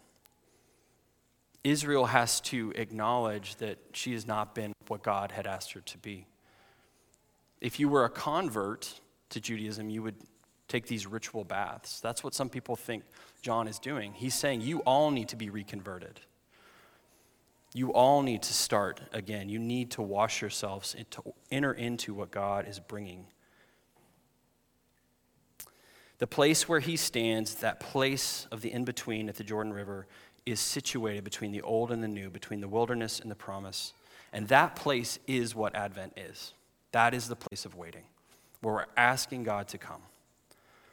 Israel 1.63 2.07
has 2.07 2.41
to 2.41 2.73
acknowledge 2.75 3.55
that 3.55 3.79
she 3.93 4.13
has 4.13 4.27
not 4.27 4.53
been 4.53 4.73
what 4.87 5.01
God 5.01 5.31
had 5.31 5.47
asked 5.47 5.71
her 5.73 5.81
to 5.81 5.97
be. 5.97 6.27
If 7.61 7.79
you 7.79 7.87
were 7.87 8.03
a 8.03 8.09
convert 8.09 8.99
to 9.29 9.39
Judaism, 9.39 9.89
you 9.89 10.03
would 10.03 10.15
take 10.67 10.87
these 10.87 11.07
ritual 11.07 11.45
baths. 11.45 12.01
That's 12.01 12.23
what 12.23 12.33
some 12.33 12.49
people 12.49 12.75
think 12.75 13.03
John 13.41 13.67
is 13.67 13.79
doing. 13.79 14.13
He's 14.13 14.33
saying 14.33 14.61
you 14.61 14.79
all 14.79 15.11
need 15.11 15.29
to 15.29 15.35
be 15.35 15.49
reconverted. 15.49 16.19
You 17.73 17.91
all 17.91 18.21
need 18.21 18.43
to 18.43 18.53
start 18.53 19.01
again. 19.11 19.49
You 19.49 19.59
need 19.59 19.91
to 19.91 20.01
wash 20.01 20.41
yourselves 20.41 20.95
and 20.95 21.09
to 21.11 21.33
enter 21.51 21.73
into 21.73 22.13
what 22.13 22.29
God 22.29 22.67
is 22.67 22.79
bringing. 22.79 23.25
The 26.19 26.27
place 26.27 26.69
where 26.69 26.79
he 26.79 26.95
stands, 26.95 27.55
that 27.55 27.79
place 27.79 28.47
of 28.51 28.61
the 28.61 28.71
in 28.71 28.85
between 28.85 29.27
at 29.27 29.35
the 29.35 29.43
Jordan 29.43 29.73
River, 29.73 30.07
is 30.45 30.59
situated 30.59 31.23
between 31.23 31.51
the 31.51 31.61
old 31.61 31.91
and 31.91 32.03
the 32.03 32.07
new, 32.07 32.29
between 32.29 32.61
the 32.61 32.67
wilderness 32.67 33.19
and 33.19 33.31
the 33.31 33.35
promise. 33.35 33.93
And 34.31 34.47
that 34.49 34.75
place 34.75 35.19
is 35.27 35.55
what 35.55 35.75
Advent 35.75 36.13
is. 36.17 36.53
That 36.91 37.13
is 37.13 37.27
the 37.27 37.35
place 37.35 37.65
of 37.65 37.75
waiting, 37.75 38.03
where 38.61 38.73
we're 38.75 38.85
asking 38.95 39.43
God 39.43 39.67
to 39.69 39.77
come, 39.77 40.01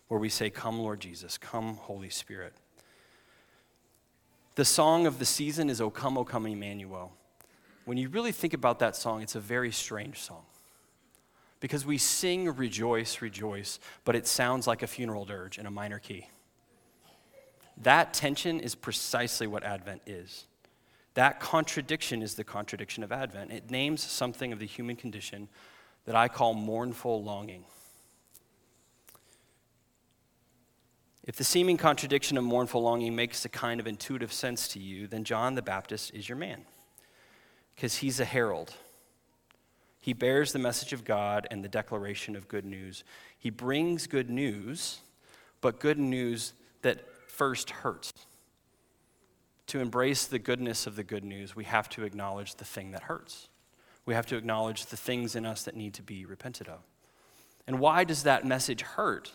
where 0.09 0.19
we 0.19 0.31
say, 0.31 0.49
Come, 0.49 0.79
Lord 0.79 1.01
Jesus, 1.01 1.37
come, 1.37 1.77
Holy 1.77 2.11
Spirit. 2.11 2.55
The 4.57 4.65
song 4.65 5.07
of 5.07 5.19
the 5.19 5.25
season 5.25 5.71
is 5.71 5.81
O 5.81 5.91
Come, 5.91 6.19
O 6.19 6.25
Come, 6.25 6.47
Emmanuel. 6.47 7.13
When 7.85 7.97
you 7.97 8.09
really 8.09 8.33
think 8.33 8.53
about 8.53 8.79
that 8.81 8.97
song, 8.97 9.23
it's 9.23 9.35
a 9.35 9.41
very 9.41 9.73
strange 9.73 10.19
song. 10.19 10.43
Because 11.61 11.85
we 11.85 11.99
sing 11.99 12.49
rejoice, 12.57 13.21
rejoice, 13.21 13.79
but 14.05 14.17
it 14.17 14.27
sounds 14.27 14.67
like 14.67 14.83
a 14.83 14.87
funeral 14.87 15.25
dirge 15.25 15.59
in 15.59 15.67
a 15.67 15.71
minor 15.71 15.99
key. 15.99 16.29
That 17.77 18.13
tension 18.13 18.61
is 18.61 18.75
precisely 18.75 19.47
what 19.47 19.63
Advent 19.63 20.03
is. 20.07 20.47
That 21.15 21.41
contradiction 21.41 22.23
is 22.23 22.35
the 22.35 22.45
contradiction 22.45 23.03
of 23.03 23.13
Advent. 23.13 23.53
It 23.53 23.71
names 23.71 24.03
something 24.03 24.53
of 24.53 24.59
the 24.59 24.67
human 24.67 24.97
condition 24.97 25.49
that 26.05 26.15
I 26.15 26.29
call 26.29 26.55
mournful 26.55 27.23
longing. 27.23 27.65
If 31.25 31.37
the 31.37 31.45
seeming 31.45 31.77
contradiction 31.77 32.39
of 32.39 32.45
mournful 32.45 32.83
longing 32.83 33.15
makes 33.15 33.45
a 33.45 33.49
kind 33.49 33.79
of 33.79 33.87
intuitive 33.87 34.33
sense 34.33 34.69
to 34.69 34.79
you, 34.79 35.07
then 35.07 35.25
John 35.25 35.55
the 35.55 35.63
Baptist 35.63 36.15
is 36.15 36.29
your 36.29 36.39
man, 36.39 36.63
because 37.75 37.97
he's 37.97 38.21
a 38.21 38.25
herald. 38.25 38.75
He 40.01 40.15
bears 40.15 40.53
the 40.53 40.59
message 40.59 40.95
of 40.95 41.05
God 41.05 41.47
and 41.51 41.63
the 41.63 41.69
declaration 41.69 42.35
of 42.35 42.49
good 42.49 42.65
news. 42.65 43.05
He 43.39 43.51
brings 43.51 44.07
good 44.07 44.31
news, 44.31 45.01
but 45.61 45.79
good 45.79 45.99
news 45.99 46.55
that 46.81 47.05
first 47.29 47.71
hurts. 47.71 48.11
To 49.67 49.79
embrace 49.79 50.27
the 50.27 50.39
goodness 50.39 50.87
of 50.87 50.97
the 50.97 51.05
good 51.05 51.23
news, 51.23 51.55
we 51.55 51.65
have 51.65 51.89
to 51.91 52.05
acknowledge 52.05 52.55
the 52.55 52.65
thing 52.65 52.93
that 52.93 53.05
hurts. 53.05 53.49
We 54.07 54.15
have 54.15 54.27
to 54.27 54.37
acknowledge 54.37 54.87
the 54.87 54.97
things 54.97 55.37
in 55.37 55.45
us 55.45 55.63
that 55.65 55.77
need 55.77 55.93
to 55.95 56.03
be 56.03 56.25
repented 56.25 56.67
of. 56.67 56.81
And 57.67 57.79
why 57.79 58.05
does 58.05 58.23
that 58.23 58.47
message 58.47 58.81
hurt? 58.81 59.31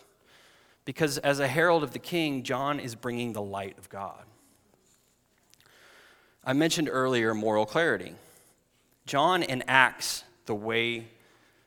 Because 0.85 1.17
as 1.17 1.39
a 1.39 1.47
herald 1.47 1.83
of 1.83 1.91
the 1.91 1.99
king, 1.99 2.43
John 2.43 2.79
is 2.79 2.95
bringing 2.95 3.33
the 3.33 3.41
light 3.41 3.77
of 3.77 3.89
God. 3.89 4.23
I 6.43 6.53
mentioned 6.53 6.89
earlier 6.91 7.33
moral 7.33 7.65
clarity. 7.65 8.13
John 9.07 9.41
enacts 9.41 10.23
the 10.45 10.55
way, 10.55 11.07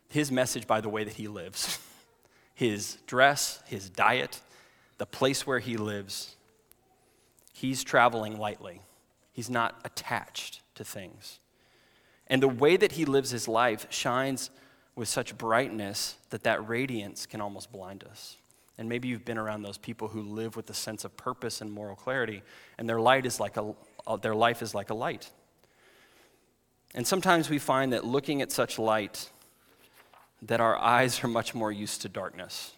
his 0.08 0.30
message 0.30 0.66
by 0.66 0.80
the 0.80 0.88
way 0.88 1.04
that 1.04 1.14
he 1.14 1.28
lives 1.28 1.78
his 2.54 2.98
dress, 3.06 3.62
his 3.66 3.88
diet, 3.88 4.40
the 4.98 5.06
place 5.06 5.46
where 5.46 5.60
he 5.60 5.76
lives, 5.76 6.34
he's 7.52 7.84
traveling 7.84 8.36
lightly. 8.36 8.80
He's 9.32 9.48
not 9.48 9.80
attached 9.84 10.60
to 10.74 10.82
things. 10.82 11.38
And 12.26 12.42
the 12.42 12.48
way 12.48 12.76
that 12.76 12.92
he 12.92 13.04
lives 13.04 13.30
his 13.30 13.46
life 13.46 13.86
shines 13.90 14.50
with 14.96 15.06
such 15.06 15.38
brightness 15.38 16.16
that 16.30 16.42
that 16.42 16.68
radiance 16.68 17.26
can 17.26 17.40
almost 17.40 17.70
blind 17.70 18.02
us. 18.02 18.37
And 18.78 18.88
maybe 18.88 19.08
you've 19.08 19.24
been 19.24 19.38
around 19.38 19.62
those 19.62 19.76
people 19.76 20.08
who 20.08 20.22
live 20.22 20.56
with 20.56 20.70
a 20.70 20.74
sense 20.74 21.04
of 21.04 21.16
purpose 21.16 21.60
and 21.60 21.70
moral 21.70 21.96
clarity, 21.96 22.42
and 22.78 22.88
their 22.88 23.00
light 23.00 23.26
is 23.26 23.40
like 23.40 23.56
a, 23.56 23.74
uh, 24.06 24.16
their 24.16 24.36
life 24.36 24.62
is 24.62 24.74
like 24.74 24.90
a 24.90 24.94
light. 24.94 25.30
And 26.94 27.06
sometimes 27.06 27.50
we 27.50 27.58
find 27.58 27.92
that 27.92 28.04
looking 28.04 28.40
at 28.40 28.52
such 28.52 28.78
light, 28.78 29.30
that 30.42 30.60
our 30.60 30.78
eyes 30.78 31.22
are 31.24 31.28
much 31.28 31.54
more 31.54 31.72
used 31.72 32.02
to 32.02 32.08
darkness. 32.08 32.72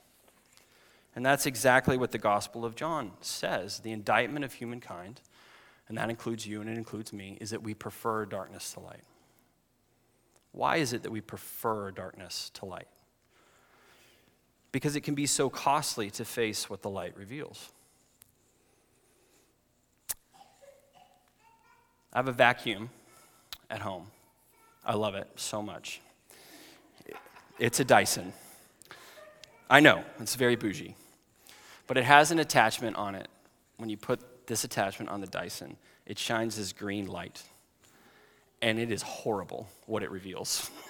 And 1.14 1.26
that's 1.26 1.46
exactly 1.46 1.96
what 1.96 2.12
the 2.12 2.18
Gospel 2.18 2.64
of 2.64 2.74
John 2.74 3.12
says. 3.20 3.80
The 3.80 3.92
indictment 3.92 4.44
of 4.44 4.54
humankind, 4.54 5.20
and 5.88 5.98
that 5.98 6.08
includes 6.08 6.46
you 6.46 6.60
and 6.60 6.70
it 6.70 6.78
includes 6.78 7.12
me, 7.12 7.36
is 7.40 7.50
that 7.50 7.62
we 7.62 7.74
prefer 7.74 8.24
darkness 8.24 8.72
to 8.74 8.80
light. 8.80 9.04
Why 10.52 10.76
is 10.76 10.92
it 10.92 11.02
that 11.02 11.12
we 11.12 11.20
prefer 11.20 11.90
darkness 11.90 12.50
to 12.54 12.64
light? 12.64 12.88
Because 14.72 14.96
it 14.96 15.00
can 15.00 15.14
be 15.14 15.26
so 15.26 15.50
costly 15.50 16.10
to 16.10 16.24
face 16.24 16.70
what 16.70 16.82
the 16.82 16.90
light 16.90 17.16
reveals. 17.16 17.70
I 22.12 22.18
have 22.18 22.28
a 22.28 22.32
vacuum 22.32 22.90
at 23.68 23.80
home. 23.80 24.06
I 24.84 24.94
love 24.94 25.14
it 25.14 25.28
so 25.36 25.62
much. 25.62 26.00
It's 27.58 27.78
a 27.78 27.84
Dyson. 27.84 28.32
I 29.68 29.80
know, 29.80 30.02
it's 30.18 30.34
very 30.34 30.56
bougie. 30.56 30.96
But 31.86 31.96
it 31.96 32.04
has 32.04 32.30
an 32.30 32.38
attachment 32.38 32.96
on 32.96 33.14
it. 33.14 33.28
When 33.76 33.88
you 33.88 33.96
put 33.96 34.46
this 34.46 34.64
attachment 34.64 35.10
on 35.10 35.20
the 35.20 35.26
Dyson, 35.26 35.76
it 36.06 36.18
shines 36.18 36.56
this 36.56 36.72
green 36.72 37.06
light. 37.06 37.42
And 38.62 38.78
it 38.78 38.90
is 38.90 39.02
horrible 39.02 39.68
what 39.86 40.02
it 40.02 40.10
reveals. 40.10 40.70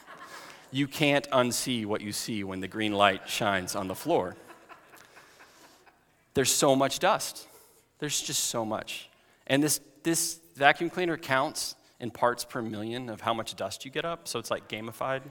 you 0.71 0.87
can't 0.87 1.29
unsee 1.31 1.85
what 1.85 2.01
you 2.01 2.13
see 2.13 2.45
when 2.45 2.61
the 2.61 2.69
green 2.69 2.93
light 2.93 3.29
shines 3.29 3.75
on 3.75 3.89
the 3.89 3.95
floor. 3.95 4.37
There's 6.35 6.53
so 6.53 6.77
much 6.77 6.99
dust. 6.99 7.47
There's 7.99 8.21
just 8.21 8.45
so 8.45 8.65
much. 8.65 9.09
And 9.47 9.63
this, 9.63 9.81
this 10.03 10.41
vacuum 10.55 10.91
cleaner 10.91 11.17
counts 11.17 11.75
in 11.99 12.11
parts 12.11 12.45
per 12.45 12.63
million 12.63 13.11
of 13.11 13.21
how 13.21 13.35
much 13.35 13.57
dust 13.57 13.85
you 13.85 13.91
get 13.91 14.05
up, 14.05 14.29
so 14.29 14.39
it's 14.39 14.51
like 14.51 14.69
gamified. 14.69 15.23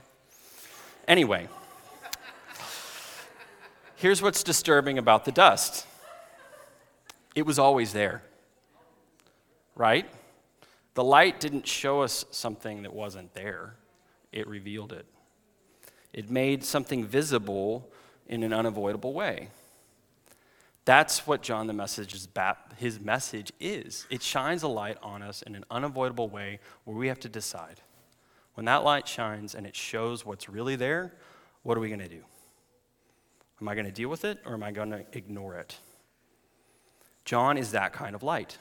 Anyway, 1.08 1.48
Here's 4.00 4.22
what's 4.22 4.43
disturbing 4.43 4.98
about 4.98 5.25
the 5.25 5.34
dust 5.34 5.86
it 7.36 7.46
was 7.46 7.60
always 7.60 7.91
there, 7.91 8.22
right? 9.75 10.10
The 10.93 11.03
light 11.03 11.41
didn't 11.41 11.67
show 11.67 12.00
us 12.00 12.24
something 12.31 12.84
that 12.84 12.93
wasn't 12.93 13.34
there, 13.34 13.75
it 14.31 14.48
revealed 14.48 14.93
it. 14.93 15.05
It 16.13 16.30
made 16.30 16.63
something 16.63 17.06
visible 17.06 17.89
in 18.28 18.44
an 18.44 18.54
unavoidable 18.54 19.13
way. 19.13 19.50
That's 20.86 21.28
what 21.28 21.44
John 21.44 21.68
the 21.68 21.74
Messenger's 21.74 22.28
his 22.78 23.00
message 23.00 23.51
is. 23.60 24.08
It 24.10 24.24
shines 24.24 24.63
a 24.63 24.68
light 24.68 24.98
on 25.04 25.22
us 25.22 25.42
in 25.44 25.56
an 25.56 25.66
unavoidable 25.70 26.30
way 26.30 26.60
where 26.86 26.98
we 26.98 27.08
have 27.10 27.20
to 27.20 27.30
decide. 27.30 27.82
When 28.56 28.66
that 28.66 28.84
light 28.84 29.08
shines 29.08 29.54
and 29.54 29.68
it 29.68 29.75
shows 29.75 30.25
what's 30.25 30.50
really 30.50 30.75
there, 30.75 31.13
what 31.63 31.78
are 31.78 31.82
we 31.82 31.89
going 31.89 32.00
to 32.00 32.08
do? 32.08 32.24
Am 33.62 33.68
I 33.68 33.75
going 33.75 33.86
to 33.86 33.92
deal 33.92 34.10
with 34.10 34.25
it 34.25 34.39
or 34.46 34.54
am 34.54 34.63
I 34.63 34.72
going 34.72 34.89
to 34.92 35.06
ignore 35.12 35.56
it? 35.56 35.78
John 37.25 37.58
is 37.58 37.72
that 37.72 37.94
kind 37.94 38.16
of 38.16 38.24
light. 38.24 38.58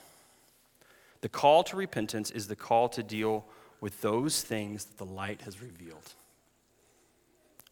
The 1.21 1.29
call 1.29 1.65
to 1.65 1.77
repentance 1.77 2.31
is 2.31 2.49
the 2.49 2.57
call 2.57 2.89
to 2.91 3.03
deal 3.03 3.47
with 3.81 4.01
those 4.03 4.43
things 4.43 4.85
that 4.85 4.99
the 4.99 5.11
light 5.11 5.43
has 5.43 5.63
revealed. 5.63 6.15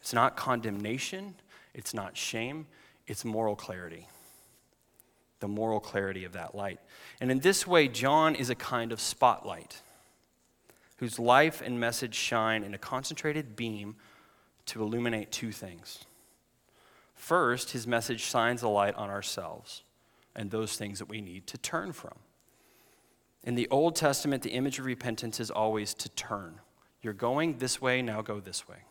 It's 0.07 0.15
not 0.15 0.37
condemnation, 0.37 1.35
it's 1.75 1.93
not 1.93 2.17
shame, 2.17 2.69
it's 3.09 3.25
moral 3.25 3.57
clarity. 3.57 4.07
The 5.41 5.49
moral 5.49 5.81
clarity 5.81 6.23
of 6.23 6.35
that 6.35 6.55
light. 6.55 6.79
And 7.21 7.29
in 7.29 7.41
this 7.41 7.67
way, 7.67 7.89
John 7.89 8.37
is 8.37 8.49
a 8.49 8.55
kind 8.55 8.93
of 8.93 9.01
spotlight 9.01 9.83
whose 10.99 11.19
life 11.19 11.61
and 11.61 11.81
message 11.81 12.15
shine 12.15 12.63
in 12.63 12.73
a 12.73 12.79
concentrated 12.79 13.57
beam 13.57 13.97
to 14.67 14.81
illuminate 14.81 15.33
two 15.33 15.51
things 15.51 16.05
First, 17.17 17.73
his 17.73 17.85
message 17.85 18.21
shines 18.21 18.63
a 18.63 18.69
light 18.69 18.95
on 18.95 19.11
ourselves 19.11 19.83
and 20.37 20.53
those 20.53 20.77
things 20.77 21.01
that 21.01 21.09
we 21.09 21.21
need 21.21 21.49
to 21.49 21.59
turn 21.59 21.93
from. 21.93 22.15
In 23.43 23.57
the 23.57 23.67
Old 23.73 23.97
Testament, 23.97 24.45
the 24.45 24.51
image 24.51 24.79
of 24.79 24.85
repentance 24.85 25.41
is 25.41 25.51
always 25.51 25.95
to 25.95 26.09
turn. 26.11 26.61
You're 27.03 27.13
going 27.13 27.59
this 27.59 27.83
way, 27.83 28.03
now 28.03 28.23
go 28.23 28.39
this 28.39 28.69
way. 28.69 28.85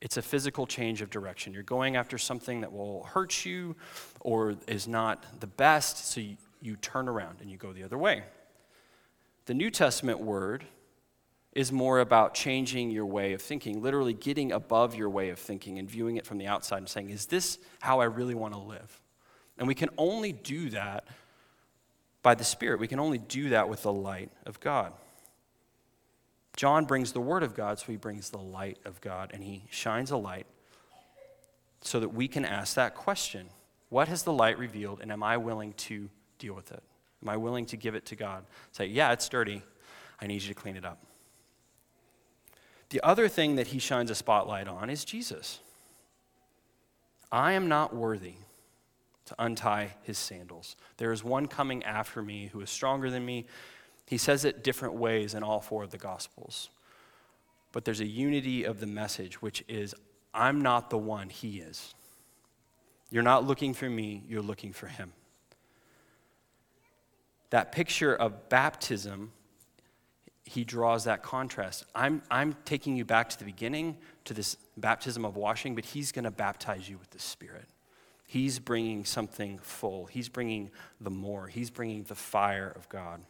It's 0.00 0.16
a 0.16 0.22
physical 0.22 0.66
change 0.66 1.02
of 1.02 1.10
direction. 1.10 1.52
You're 1.52 1.62
going 1.62 1.96
after 1.96 2.18
something 2.18 2.60
that 2.60 2.72
will 2.72 3.04
hurt 3.04 3.44
you 3.44 3.74
or 4.20 4.54
is 4.66 4.86
not 4.86 5.40
the 5.40 5.46
best, 5.46 6.10
so 6.12 6.20
you, 6.20 6.36
you 6.62 6.76
turn 6.76 7.08
around 7.08 7.40
and 7.40 7.50
you 7.50 7.56
go 7.56 7.72
the 7.72 7.82
other 7.82 7.98
way. 7.98 8.22
The 9.46 9.54
New 9.54 9.70
Testament 9.70 10.20
word 10.20 10.64
is 11.52 11.72
more 11.72 11.98
about 11.98 12.34
changing 12.34 12.90
your 12.90 13.06
way 13.06 13.32
of 13.32 13.42
thinking, 13.42 13.82
literally 13.82 14.12
getting 14.12 14.52
above 14.52 14.94
your 14.94 15.10
way 15.10 15.30
of 15.30 15.38
thinking 15.38 15.78
and 15.78 15.90
viewing 15.90 16.16
it 16.16 16.26
from 16.26 16.38
the 16.38 16.46
outside 16.46 16.78
and 16.78 16.88
saying, 16.88 17.10
Is 17.10 17.26
this 17.26 17.58
how 17.80 18.00
I 18.00 18.04
really 18.04 18.34
want 18.34 18.54
to 18.54 18.60
live? 18.60 19.00
And 19.58 19.66
we 19.66 19.74
can 19.74 19.88
only 19.98 20.32
do 20.32 20.70
that 20.70 21.08
by 22.22 22.34
the 22.34 22.44
Spirit. 22.44 22.78
We 22.78 22.86
can 22.86 23.00
only 23.00 23.18
do 23.18 23.48
that 23.48 23.68
with 23.68 23.82
the 23.82 23.92
light 23.92 24.30
of 24.46 24.60
God. 24.60 24.92
John 26.58 26.86
brings 26.86 27.12
the 27.12 27.20
Word 27.20 27.44
of 27.44 27.54
God, 27.54 27.78
so 27.78 27.86
he 27.86 27.96
brings 27.96 28.30
the 28.30 28.38
light 28.38 28.78
of 28.84 29.00
God, 29.00 29.30
and 29.32 29.44
he 29.44 29.62
shines 29.70 30.10
a 30.10 30.16
light 30.16 30.44
so 31.82 32.00
that 32.00 32.08
we 32.08 32.26
can 32.26 32.44
ask 32.44 32.74
that 32.74 32.96
question 32.96 33.46
What 33.90 34.08
has 34.08 34.24
the 34.24 34.32
light 34.32 34.58
revealed, 34.58 34.98
and 35.00 35.12
am 35.12 35.22
I 35.22 35.36
willing 35.36 35.72
to 35.74 36.10
deal 36.40 36.54
with 36.54 36.72
it? 36.72 36.82
Am 37.22 37.28
I 37.28 37.36
willing 37.36 37.64
to 37.66 37.76
give 37.76 37.94
it 37.94 38.06
to 38.06 38.16
God? 38.16 38.44
Say, 38.72 38.86
Yeah, 38.86 39.12
it's 39.12 39.28
dirty. 39.28 39.62
I 40.20 40.26
need 40.26 40.42
you 40.42 40.48
to 40.48 40.60
clean 40.60 40.76
it 40.76 40.84
up. 40.84 40.98
The 42.88 43.00
other 43.04 43.28
thing 43.28 43.54
that 43.54 43.68
he 43.68 43.78
shines 43.78 44.10
a 44.10 44.16
spotlight 44.16 44.66
on 44.66 44.90
is 44.90 45.04
Jesus. 45.04 45.60
I 47.30 47.52
am 47.52 47.68
not 47.68 47.94
worthy 47.94 48.34
to 49.26 49.34
untie 49.38 49.94
his 50.02 50.18
sandals. 50.18 50.74
There 50.96 51.12
is 51.12 51.22
one 51.22 51.46
coming 51.46 51.84
after 51.84 52.20
me 52.20 52.48
who 52.52 52.60
is 52.62 52.70
stronger 52.70 53.10
than 53.10 53.24
me. 53.24 53.46
He 54.08 54.16
says 54.16 54.46
it 54.46 54.64
different 54.64 54.94
ways 54.94 55.34
in 55.34 55.42
all 55.42 55.60
four 55.60 55.84
of 55.84 55.90
the 55.90 55.98
Gospels. 55.98 56.70
But 57.72 57.84
there's 57.84 58.00
a 58.00 58.06
unity 58.06 58.64
of 58.64 58.80
the 58.80 58.86
message, 58.86 59.42
which 59.42 59.62
is 59.68 59.94
I'm 60.32 60.62
not 60.62 60.88
the 60.88 60.96
one, 60.96 61.28
he 61.28 61.58
is. 61.58 61.94
You're 63.10 63.22
not 63.22 63.46
looking 63.46 63.74
for 63.74 63.88
me, 63.88 64.24
you're 64.26 64.40
looking 64.40 64.72
for 64.72 64.86
him. 64.86 65.12
That 67.50 67.70
picture 67.70 68.14
of 68.14 68.48
baptism, 68.48 69.32
he 70.44 70.64
draws 70.64 71.04
that 71.04 71.22
contrast. 71.22 71.84
I'm, 71.94 72.22
I'm 72.30 72.56
taking 72.64 72.96
you 72.96 73.04
back 73.04 73.28
to 73.28 73.38
the 73.38 73.44
beginning, 73.44 73.98
to 74.24 74.32
this 74.32 74.56
baptism 74.78 75.26
of 75.26 75.36
washing, 75.36 75.74
but 75.74 75.84
he's 75.84 76.12
going 76.12 76.24
to 76.24 76.30
baptize 76.30 76.88
you 76.88 76.96
with 76.96 77.10
the 77.10 77.18
Spirit. 77.18 77.66
He's 78.26 78.58
bringing 78.58 79.04
something 79.04 79.58
full. 79.58 80.06
He's 80.06 80.30
bringing 80.30 80.70
the 80.98 81.10
more. 81.10 81.46
He's 81.46 81.68
bringing 81.68 82.04
the 82.04 82.14
fire 82.14 82.72
of 82.74 82.88
God. 82.88 83.20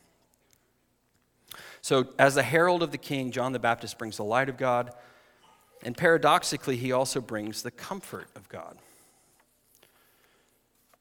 So, 1.81 2.09
as 2.19 2.35
the 2.35 2.43
herald 2.43 2.83
of 2.83 2.91
the 2.91 2.99
king, 2.99 3.31
John 3.31 3.53
the 3.53 3.59
Baptist 3.59 3.99
brings 3.99 4.17
the 4.17 4.25
light 4.25 4.49
of 4.49 4.57
God, 4.57 4.93
and 5.83 5.97
paradoxically, 5.97 6.77
he 6.77 6.93
also 6.93 7.21
brings 7.21 7.63
the 7.63 7.71
comfort 7.71 8.29
of 8.35 8.49
God. 8.49 8.79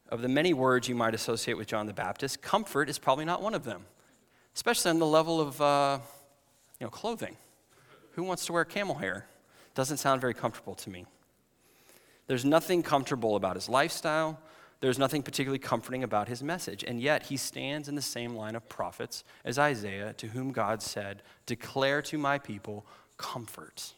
Of 0.08 0.22
the 0.22 0.28
many 0.28 0.54
words 0.54 0.88
you 0.88 0.94
might 0.94 1.14
associate 1.14 1.54
with 1.54 1.66
John 1.66 1.86
the 1.86 1.92
Baptist, 1.92 2.40
comfort 2.40 2.88
is 2.88 2.98
probably 2.98 3.24
not 3.24 3.42
one 3.42 3.54
of 3.54 3.64
them, 3.64 3.84
especially 4.54 4.90
on 4.90 4.98
the 4.98 5.06
level 5.06 5.40
of 5.40 5.60
uh, 5.60 5.98
you 6.80 6.86
know, 6.86 6.90
clothing. 6.90 7.36
Who 8.12 8.22
wants 8.22 8.46
to 8.46 8.52
wear 8.52 8.64
camel 8.64 8.96
hair? 8.96 9.26
Doesn't 9.74 9.98
sound 9.98 10.20
very 10.20 10.34
comfortable 10.34 10.74
to 10.76 10.90
me. 10.90 11.06
There's 12.26 12.44
nothing 12.44 12.82
comfortable 12.82 13.36
about 13.36 13.56
his 13.56 13.68
lifestyle. 13.68 14.38
There's 14.80 14.98
nothing 14.98 15.22
particularly 15.22 15.58
comforting 15.58 16.04
about 16.04 16.28
his 16.28 16.42
message. 16.42 16.84
And 16.84 17.00
yet, 17.00 17.24
he 17.24 17.36
stands 17.36 17.88
in 17.88 17.96
the 17.96 18.02
same 18.02 18.34
line 18.34 18.54
of 18.54 18.68
prophets 18.68 19.24
as 19.44 19.58
Isaiah, 19.58 20.12
to 20.14 20.28
whom 20.28 20.52
God 20.52 20.82
said, 20.82 21.22
Declare 21.46 22.02
to 22.02 22.18
my 22.18 22.38
people 22.38 22.86
comfort. 23.16 23.94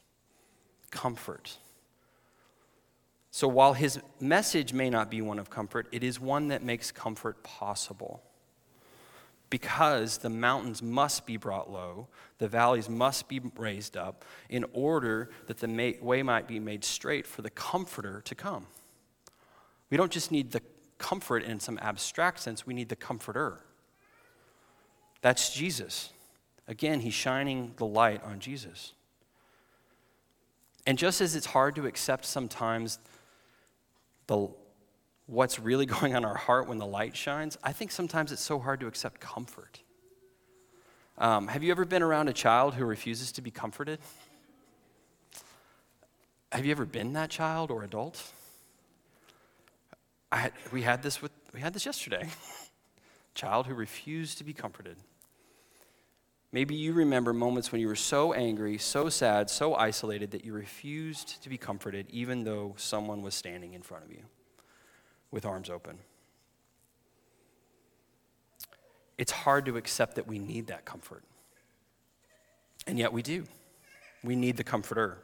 Comfort. 0.91 1.59
So, 3.31 3.47
while 3.47 3.75
his 3.75 4.01
message 4.21 4.73
may 4.73 4.91
not 4.91 5.11
be 5.11 5.21
one 5.21 5.39
of 5.39 5.51
comfort, 5.51 5.87
it 5.93 6.03
is 6.03 6.19
one 6.19 6.49
that 6.49 6.63
makes 6.63 6.91
comfort 6.91 7.43
possible 7.43 8.23
because 9.51 10.19
the 10.19 10.31
mountains 10.31 10.81
must 10.81 11.27
be 11.27 11.37
brought 11.37 11.71
low, 11.71 12.07
the 12.39 12.49
valleys 12.49 12.89
must 12.89 13.29
be 13.29 13.41
raised 13.57 13.97
up, 13.97 14.25
in 14.49 14.65
order 14.73 15.29
that 15.49 15.59
the 15.59 15.99
way 16.01 16.23
might 16.23 16.47
be 16.47 16.61
made 16.61 16.85
straight 16.85 17.27
for 17.27 17.43
the 17.43 17.51
comforter 17.51 18.21
to 18.23 18.35
come. 18.35 18.67
We 19.91 19.97
don't 19.97 20.13
just 20.13 20.31
need 20.31 20.53
the 20.53 20.63
comfort 21.01 21.43
in 21.43 21.59
some 21.59 21.79
abstract 21.83 22.39
sense, 22.39 22.65
we 22.65 22.75
need 22.75 22.89
the 22.89 22.97
comforter. 22.97 23.65
That's 25.23 25.53
Jesus. 25.53 26.11
Again, 26.69 27.01
he's 27.01 27.15
shining 27.15 27.73
the 27.77 27.87
light 27.87 28.23
on 28.23 28.39
Jesus. 28.39 28.93
And 30.87 30.97
just 30.97 31.21
as 31.21 31.35
it's 31.35 31.47
hard 31.47 31.75
to 31.75 31.87
accept 31.87 32.25
sometimes 32.25 32.99
the 34.29 34.49
what's 35.27 35.59
really 35.59 35.87
going 35.97 36.15
on 36.15 36.23
in 36.23 36.25
our 36.25 36.37
heart 36.37 36.69
when 36.69 36.79
the 36.79 36.87
light 36.87 37.17
shines, 37.17 37.59
I 37.63 37.73
think 37.73 37.91
sometimes 37.91 38.31
it's 38.33 38.43
so 38.43 38.59
hard 38.59 38.81
to 38.81 38.87
accept 38.87 39.21
comfort. 39.21 39.81
Um, 41.19 41.49
have 41.49 41.63
you 41.63 41.71
ever 41.71 41.85
been 41.85 42.03
around 42.03 42.29
a 42.29 42.33
child 42.33 42.75
who 42.75 42.85
refuses 42.85 43.33
to 43.33 43.43
be 43.43 43.51
comforted? 43.51 43.99
Have 46.53 46.65
you 46.65 46.71
ever 46.73 46.87
been 46.87 47.13
that 47.13 47.31
child 47.31 47.71
or 47.71 47.85
adult? 47.85 48.33
Had, 50.33 50.53
we 50.73 50.83
had 50.83 51.03
this 51.03 51.21
with 51.21 51.33
we 51.53 51.61
had 51.61 51.75
this 51.75 51.87
yesterday. 51.87 52.29
child 53.35 53.67
who 53.67 53.75
refused 53.75 54.39
to 54.39 54.45
be 54.45 54.53
comforted. 54.53 54.97
Maybe 56.53 56.75
you 56.75 56.93
remember 56.93 57.33
moments 57.33 57.71
when 57.71 57.81
you 57.81 57.87
were 57.87 57.95
so 57.95 58.33
angry, 58.33 58.77
so 58.77 59.09
sad, 59.09 59.49
so 59.49 59.75
isolated 59.75 60.33
that 60.33 60.45
you 60.45 60.53
refused 60.53 61.43
to 61.43 61.49
be 61.49 61.57
comforted 61.57 62.07
even 62.11 62.43
though 62.43 62.75
someone 62.77 63.23
was 63.23 63.35
standing 63.35 63.73
in 63.73 63.83
front 63.83 64.05
of 64.05 64.11
you 64.11 64.23
with 65.31 65.47
arms 65.47 65.71
open. 65.71 65.99
It's 69.17 69.33
hard 69.33 69.67
to 69.67 69.77
accept 69.77 70.17
that 70.17 70.27
we 70.27 70.39
need 70.39 70.67
that 70.69 70.85
comfort. 70.85 71.23
And 72.87 72.99
yet 72.99 73.13
we 73.13 73.23
do. 73.23 73.45
We 74.25 74.35
need 74.35 74.57
the 74.57 74.65
comforter. 74.65 75.19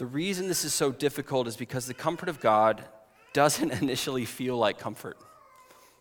The 0.00 0.06
reason 0.06 0.48
this 0.48 0.64
is 0.64 0.72
so 0.72 0.92
difficult 0.92 1.46
is 1.46 1.58
because 1.58 1.84
the 1.84 1.92
comfort 1.92 2.30
of 2.30 2.40
God 2.40 2.82
doesn't 3.34 3.70
initially 3.82 4.24
feel 4.24 4.56
like 4.56 4.78
comfort. 4.78 5.18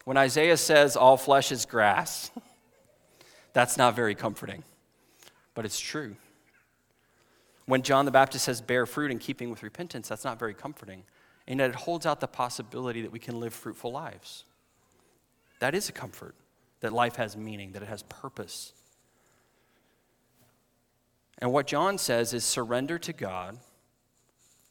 When 0.05 0.15
Isaiah 0.15 0.55
says, 0.55 0.95
All 0.95 1.17
flesh 1.17 1.51
is 1.51 1.65
grass, 1.65 2.31
that's 3.51 3.75
not 3.75 3.97
very 3.97 4.15
comforting, 4.15 4.63
but 5.53 5.65
it's 5.65 5.81
true. 5.81 6.15
When 7.65 7.81
John 7.81 8.05
the 8.05 8.11
Baptist 8.11 8.45
says 8.45 8.61
bear 8.61 8.85
fruit 8.85 9.11
in 9.11 9.19
keeping 9.19 9.49
with 9.49 9.63
repentance, 9.63 10.07
that's 10.07 10.23
not 10.23 10.39
very 10.39 10.53
comforting. 10.53 11.03
And 11.45 11.59
yet 11.59 11.69
it 11.71 11.75
holds 11.75 12.05
out 12.05 12.21
the 12.21 12.27
possibility 12.27 13.01
that 13.01 13.11
we 13.11 13.19
can 13.19 13.41
live 13.41 13.53
fruitful 13.53 13.91
lives. 13.91 14.45
That 15.59 15.75
is 15.75 15.89
a 15.89 15.91
comfort, 15.91 16.35
that 16.79 16.93
life 16.93 17.17
has 17.17 17.35
meaning, 17.35 17.73
that 17.73 17.83
it 17.83 17.89
has 17.89 18.03
purpose. 18.03 18.71
And 21.39 21.51
what 21.51 21.67
John 21.67 21.97
says 21.97 22.33
is 22.33 22.45
surrender 22.45 22.97
to 22.99 23.11
God, 23.11 23.59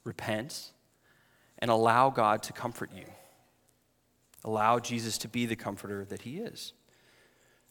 repent, 0.09 0.73
and 1.59 1.71
allow 1.71 2.11
God 2.11 2.43
to 2.45 2.53
comfort 2.53 2.91
you. 2.95 3.05
Allow 4.43 4.79
Jesus 4.79 5.19
to 5.19 5.29
be 5.29 5.47
the 5.47 5.57
comforter 5.57 6.05
that 6.07 6.23
he 6.23 6.39
is. 6.39 6.73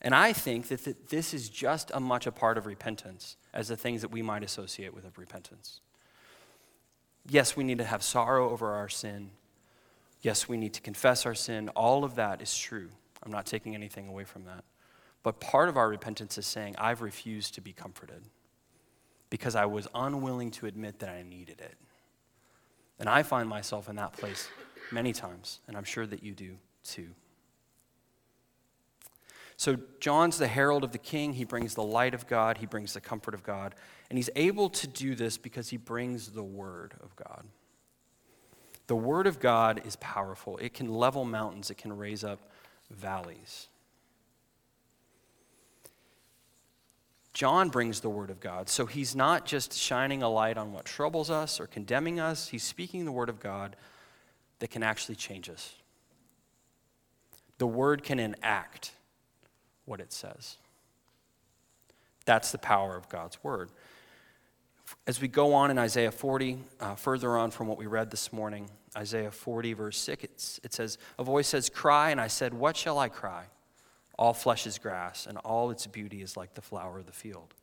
And 0.01 0.13
I 0.13 0.31
think 0.31 0.67
that 0.67 1.09
this 1.09 1.33
is 1.33 1.49
just 1.49 1.89
as 1.91 2.01
much 2.01 2.27
a 2.27 2.31
part 2.31 2.57
of 2.57 2.67
repentance 2.67 3.35
as 3.53 3.67
the 3.67 3.75
things 3.75 4.01
that 4.01 4.11
we 4.11 4.21
might 4.21 4.43
associate 4.43 4.93
with 4.93 5.05
repentance. 5.17 5.81
Yes, 7.27 7.57
we 7.57 7.63
need 7.63 7.79
to 7.79 7.83
have 7.83 8.03
sorrow 8.03 8.51
over 8.51 8.73
our 8.73 8.87
sin. 8.87 9.31
Yes, 10.21 10.47
we 10.47 10.57
need 10.57 10.73
to 10.75 10.81
confess 10.81 11.25
our 11.25 11.33
sin. 11.33 11.69
All 11.69 12.03
of 12.03 12.15
that 12.15 12.41
is 12.41 12.55
true. 12.55 12.89
I'm 13.23 13.31
not 13.31 13.47
taking 13.47 13.73
anything 13.73 14.07
away 14.07 14.23
from 14.23 14.45
that. 14.45 14.63
But 15.23 15.39
part 15.39 15.67
of 15.67 15.77
our 15.77 15.89
repentance 15.89 16.37
is 16.37 16.45
saying, 16.45 16.75
I've 16.77 17.01
refused 17.01 17.55
to 17.55 17.61
be 17.61 17.73
comforted 17.73 18.21
because 19.29 19.55
I 19.55 19.65
was 19.65 19.87
unwilling 19.95 20.51
to 20.51 20.67
admit 20.67 20.99
that 20.99 21.09
I 21.09 21.23
needed 21.23 21.59
it. 21.59 21.75
And 22.99 23.07
I 23.07 23.23
find 23.23 23.47
myself 23.47 23.89
in 23.89 23.95
that 23.97 24.13
place 24.13 24.49
many 24.91 25.13
times, 25.13 25.59
and 25.67 25.77
I'm 25.77 25.83
sure 25.83 26.07
that 26.07 26.23
you 26.23 26.33
do 26.33 26.57
too. 26.83 27.09
So, 29.59 29.77
John's 29.99 30.37
the 30.37 30.47
herald 30.47 30.83
of 30.83 30.91
the 30.91 30.99
king. 30.99 31.33
He 31.33 31.43
brings 31.43 31.73
the 31.73 31.83
light 31.83 32.13
of 32.13 32.27
God, 32.27 32.59
he 32.59 32.67
brings 32.67 32.93
the 32.93 33.01
comfort 33.01 33.33
of 33.33 33.43
God. 33.43 33.73
And 34.09 34.17
he's 34.17 34.29
able 34.35 34.69
to 34.69 34.87
do 34.87 35.15
this 35.15 35.37
because 35.37 35.69
he 35.69 35.77
brings 35.77 36.29
the 36.29 36.43
word 36.43 36.93
of 37.01 37.15
God. 37.15 37.43
The 38.85 38.95
word 38.95 39.27
of 39.27 39.39
God 39.39 39.81
is 39.85 39.97
powerful, 39.97 40.57
it 40.57 40.73
can 40.73 40.93
level 40.93 41.25
mountains, 41.25 41.69
it 41.69 41.77
can 41.77 41.95
raise 41.95 42.23
up 42.23 42.39
valleys. 42.89 43.67
John 47.37 47.69
brings 47.69 47.99
the 47.99 48.09
word 48.09 48.31
of 48.31 48.39
God. 48.39 48.67
So 48.67 48.87
he's 48.87 49.15
not 49.15 49.45
just 49.45 49.77
shining 49.77 50.23
a 50.23 50.27
light 50.27 50.57
on 50.57 50.73
what 50.73 50.85
troubles 50.85 51.29
us 51.29 51.59
or 51.59 51.67
condemning 51.67 52.19
us, 52.19 52.47
he's 52.47 52.63
speaking 52.63 53.05
the 53.05 53.11
word 53.11 53.29
of 53.29 53.39
God 53.39 53.75
that 54.57 54.71
can 54.71 54.81
actually 54.81 55.13
change 55.13 55.47
us. 55.47 55.75
The 57.59 57.67
word 57.67 58.01
can 58.01 58.17
enact 58.17 58.91
what 59.85 59.99
it 59.99 60.11
says. 60.11 60.57
That's 62.25 62.51
the 62.51 62.57
power 62.57 62.97
of 62.97 63.07
God's 63.07 63.37
word. 63.43 63.69
As 65.05 65.21
we 65.21 65.27
go 65.27 65.53
on 65.53 65.69
in 65.69 65.77
Isaiah 65.77 66.09
40, 66.09 66.57
uh, 66.79 66.95
further 66.95 67.37
on 67.37 67.51
from 67.51 67.67
what 67.67 67.77
we 67.77 67.85
read 67.85 68.09
this 68.09 68.33
morning, 68.33 68.67
Isaiah 68.97 69.29
40, 69.29 69.73
verse 69.73 69.99
6, 69.99 70.61
it 70.63 70.73
says, 70.73 70.97
A 71.19 71.23
voice 71.23 71.49
says, 71.49 71.69
Cry, 71.69 72.09
and 72.09 72.19
I 72.19 72.29
said, 72.29 72.55
What 72.55 72.75
shall 72.75 72.97
I 72.97 73.09
cry? 73.09 73.43
All 74.17 74.33
flesh 74.33 74.65
is 74.65 74.79
grass, 74.79 75.27
and 75.27 75.37
all 75.39 75.69
its 75.69 75.85
beauty 75.85 76.21
is 76.21 76.35
like 76.35 76.55
the 76.55 76.61
flower 76.61 76.99
of 76.99 77.05
the 77.05 77.11
field. 77.11 77.53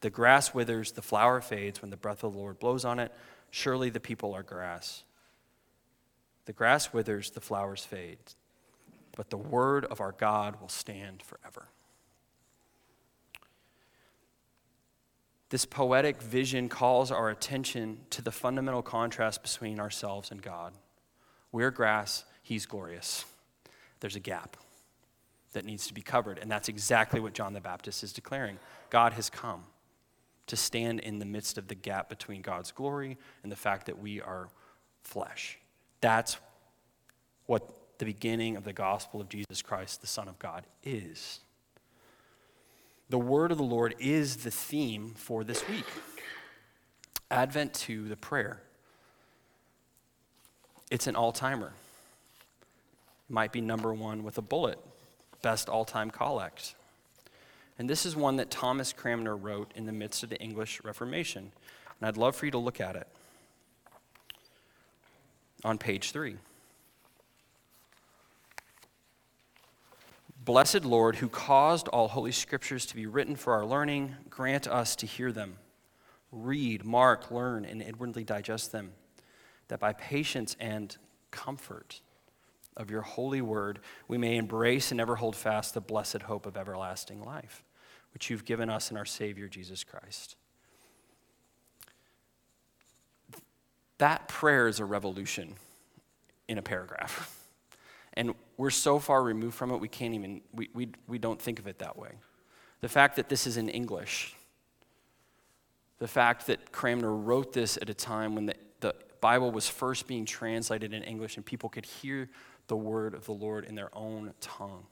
The 0.00 0.10
grass 0.10 0.52
withers, 0.52 0.92
the 0.92 1.02
flower 1.02 1.40
fades 1.40 1.80
when 1.80 1.90
the 1.90 1.96
breath 1.96 2.24
of 2.24 2.32
the 2.32 2.38
Lord 2.38 2.58
blows 2.58 2.84
on 2.84 2.98
it. 2.98 3.12
Surely 3.50 3.90
the 3.90 4.00
people 4.00 4.34
are 4.34 4.42
grass. 4.42 5.04
The 6.46 6.52
grass 6.52 6.92
withers, 6.92 7.30
the 7.30 7.40
flowers 7.40 7.84
fade, 7.84 8.18
but 9.16 9.30
the 9.30 9.38
word 9.38 9.84
of 9.86 10.00
our 10.00 10.12
God 10.12 10.60
will 10.60 10.68
stand 10.68 11.22
forever. 11.22 11.68
This 15.50 15.64
poetic 15.64 16.20
vision 16.20 16.68
calls 16.68 17.12
our 17.12 17.30
attention 17.30 18.00
to 18.10 18.20
the 18.20 18.32
fundamental 18.32 18.82
contrast 18.82 19.42
between 19.42 19.78
ourselves 19.78 20.32
and 20.32 20.42
God. 20.42 20.72
We're 21.52 21.70
grass, 21.70 22.24
He's 22.42 22.66
glorious. 22.66 23.24
There's 24.00 24.16
a 24.16 24.20
gap 24.20 24.56
that 25.54 25.64
needs 25.64 25.86
to 25.86 25.94
be 25.94 26.02
covered, 26.02 26.38
and 26.38 26.50
that's 26.50 26.68
exactly 26.68 27.18
what 27.18 27.32
John 27.32 27.52
the 27.54 27.60
Baptist 27.60 28.04
is 28.04 28.12
declaring. 28.12 28.58
God 28.90 29.14
has 29.14 29.30
come 29.30 29.64
to 30.46 30.56
stand 30.56 31.00
in 31.00 31.18
the 31.18 31.24
midst 31.24 31.56
of 31.56 31.68
the 31.68 31.74
gap 31.74 32.08
between 32.08 32.42
God's 32.42 32.70
glory 32.70 33.16
and 33.42 33.50
the 33.50 33.56
fact 33.56 33.86
that 33.86 33.98
we 33.98 34.20
are 34.20 34.48
flesh. 35.02 35.58
That's 36.00 36.36
what 37.46 37.68
the 37.98 38.04
beginning 38.04 38.56
of 38.56 38.64
the 38.64 38.72
gospel 38.72 39.20
of 39.20 39.28
Jesus 39.28 39.62
Christ, 39.62 40.00
the 40.00 40.06
Son 40.06 40.28
of 40.28 40.38
God, 40.38 40.66
is. 40.82 41.40
The 43.08 43.18
word 43.18 43.52
of 43.52 43.58
the 43.58 43.64
Lord 43.64 43.94
is 43.98 44.38
the 44.38 44.50
theme 44.50 45.14
for 45.16 45.44
this 45.44 45.66
week. 45.68 45.86
Advent 47.30 47.74
to 47.74 48.08
the 48.08 48.16
prayer. 48.16 48.60
It's 50.90 51.06
an 51.06 51.16
all 51.16 51.32
timer. 51.32 51.72
Might 53.28 53.52
be 53.52 53.60
number 53.60 53.94
one 53.94 54.22
with 54.22 54.36
a 54.36 54.42
bullet, 54.42 54.78
best 55.44 55.68
all 55.68 55.84
time 55.84 56.10
collect. 56.10 56.74
And 57.78 57.88
this 57.88 58.06
is 58.06 58.16
one 58.16 58.36
that 58.36 58.50
Thomas 58.50 58.94
Cranmer 58.94 59.36
wrote 59.36 59.70
in 59.74 59.84
the 59.84 59.92
midst 59.92 60.22
of 60.22 60.30
the 60.30 60.40
English 60.40 60.82
Reformation. 60.82 61.52
And 62.00 62.08
I'd 62.08 62.16
love 62.16 62.34
for 62.34 62.46
you 62.46 62.52
to 62.52 62.58
look 62.58 62.80
at 62.80 62.96
it 62.96 63.06
on 65.62 65.76
page 65.76 66.12
three. 66.12 66.36
Blessed 70.44 70.84
Lord, 70.84 71.16
who 71.16 71.28
caused 71.28 71.88
all 71.88 72.08
holy 72.08 72.32
scriptures 72.32 72.86
to 72.86 72.96
be 72.96 73.06
written 73.06 73.36
for 73.36 73.52
our 73.52 73.66
learning, 73.66 74.14
grant 74.30 74.66
us 74.66 74.96
to 74.96 75.06
hear 75.06 75.30
them, 75.30 75.56
read, 76.32 76.84
mark, 76.84 77.30
learn, 77.30 77.66
and 77.66 77.82
inwardly 77.82 78.24
digest 78.24 78.72
them, 78.72 78.92
that 79.68 79.80
by 79.80 79.92
patience 79.92 80.56
and 80.58 80.96
comfort 81.30 82.00
of 82.76 82.90
your 82.90 83.02
holy 83.02 83.40
word 83.40 83.80
we 84.08 84.18
may 84.18 84.36
embrace 84.36 84.90
and 84.90 85.00
ever 85.00 85.16
hold 85.16 85.36
fast 85.36 85.74
the 85.74 85.80
blessed 85.80 86.22
hope 86.22 86.46
of 86.46 86.56
everlasting 86.56 87.22
life, 87.22 87.64
which 88.12 88.30
you've 88.30 88.44
given 88.44 88.68
us 88.70 88.90
in 88.90 88.96
our 88.96 89.04
Savior 89.04 89.48
Jesus 89.48 89.84
Christ. 89.84 90.36
That 93.98 94.28
prayer 94.28 94.66
is 94.68 94.80
a 94.80 94.84
revolution 94.84 95.54
in 96.48 96.58
a 96.58 96.62
paragraph. 96.62 97.40
And 98.14 98.34
we're 98.56 98.70
so 98.70 98.98
far 98.98 99.22
removed 99.22 99.54
from 99.54 99.70
it, 99.72 99.78
we 99.78 99.88
can't 99.88 100.14
even, 100.14 100.40
we, 100.52 100.68
we, 100.74 100.88
we 101.08 101.18
don't 101.18 101.40
think 101.40 101.58
of 101.58 101.66
it 101.66 101.78
that 101.78 101.96
way. 101.98 102.10
The 102.80 102.88
fact 102.88 103.16
that 103.16 103.28
this 103.28 103.46
is 103.46 103.56
in 103.56 103.68
English, 103.68 104.34
the 105.98 106.08
fact 106.08 106.46
that 106.46 106.70
Cranmer 106.70 107.12
wrote 107.12 107.52
this 107.52 107.76
at 107.76 107.88
a 107.88 107.94
time 107.94 108.34
when 108.34 108.46
the, 108.46 108.54
the 108.80 108.94
Bible 109.20 109.50
was 109.50 109.68
first 109.68 110.06
being 110.06 110.26
translated 110.26 110.92
in 110.92 111.02
English 111.02 111.36
and 111.36 111.46
people 111.46 111.68
could 111.68 111.86
hear 111.86 112.28
the 112.66 112.76
word 112.76 113.14
of 113.14 113.26
the 113.26 113.32
Lord 113.32 113.64
in 113.64 113.74
their 113.74 113.90
own 113.96 114.32
tongue. 114.40 114.86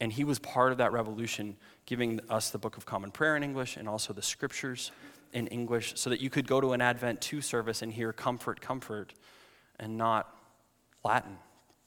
And 0.00 0.12
he 0.12 0.24
was 0.24 0.38
part 0.38 0.72
of 0.72 0.78
that 0.78 0.92
revolution, 0.92 1.56
giving 1.86 2.20
us 2.28 2.50
the 2.50 2.58
Book 2.58 2.76
of 2.76 2.84
Common 2.84 3.12
Prayer 3.12 3.36
in 3.36 3.42
English 3.42 3.76
and 3.76 3.88
also 3.88 4.12
the 4.12 4.22
scriptures 4.22 4.90
in 5.32 5.46
English 5.46 5.92
so 5.96 6.10
that 6.10 6.20
you 6.20 6.28
could 6.28 6.46
go 6.46 6.60
to 6.60 6.72
an 6.72 6.80
Advent 6.80 7.20
2 7.20 7.40
service 7.40 7.82
and 7.82 7.92
hear 7.92 8.12
comfort, 8.12 8.60
comfort, 8.60 9.14
and 9.78 9.96
not 9.96 10.34
Latin 11.04 11.36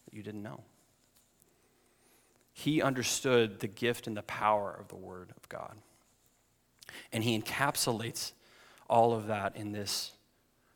that 0.05 0.13
you 0.13 0.23
didn't 0.23 0.43
know. 0.43 0.63
He 2.53 2.81
understood 2.81 3.59
the 3.59 3.67
gift 3.67 4.07
and 4.07 4.15
the 4.15 4.23
power 4.23 4.73
of 4.79 4.87
the 4.87 4.95
Word 4.95 5.33
of 5.35 5.49
God. 5.49 5.75
And 7.11 7.23
he 7.23 7.37
encapsulates 7.37 8.31
all 8.89 9.13
of 9.13 9.27
that 9.27 9.57
in 9.57 9.73
this 9.73 10.11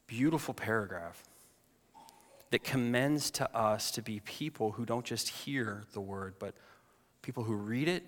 beautiful 0.08 0.54
paragraph 0.54 1.24
that 2.52 2.64
commends 2.64 3.30
to 3.32 3.56
us 3.56 3.92
to 3.92 4.02
be 4.02 4.20
people 4.22 4.72
who 4.72 4.86
don't 4.86 5.06
just 5.06 5.30
hear 5.30 5.84
the 5.94 6.02
Word, 6.02 6.36
but 6.40 6.56
people 7.22 7.44
who 7.44 7.54
read 7.54 7.88
it, 7.88 8.04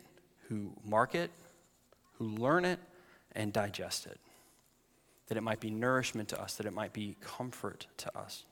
who 0.47 0.73
mark 0.83 1.15
it, 1.15 1.31
who 2.17 2.25
learn 2.27 2.65
it, 2.65 2.79
and 3.33 3.53
digest 3.53 4.05
it. 4.07 4.19
That 5.27 5.37
it 5.37 5.41
might 5.41 5.59
be 5.59 5.69
nourishment 5.69 6.29
to 6.29 6.41
us, 6.41 6.55
that 6.55 6.65
it 6.65 6.73
might 6.73 6.93
be 6.93 7.15
comfort 7.21 7.87
to 7.97 8.17
us. 8.17 8.45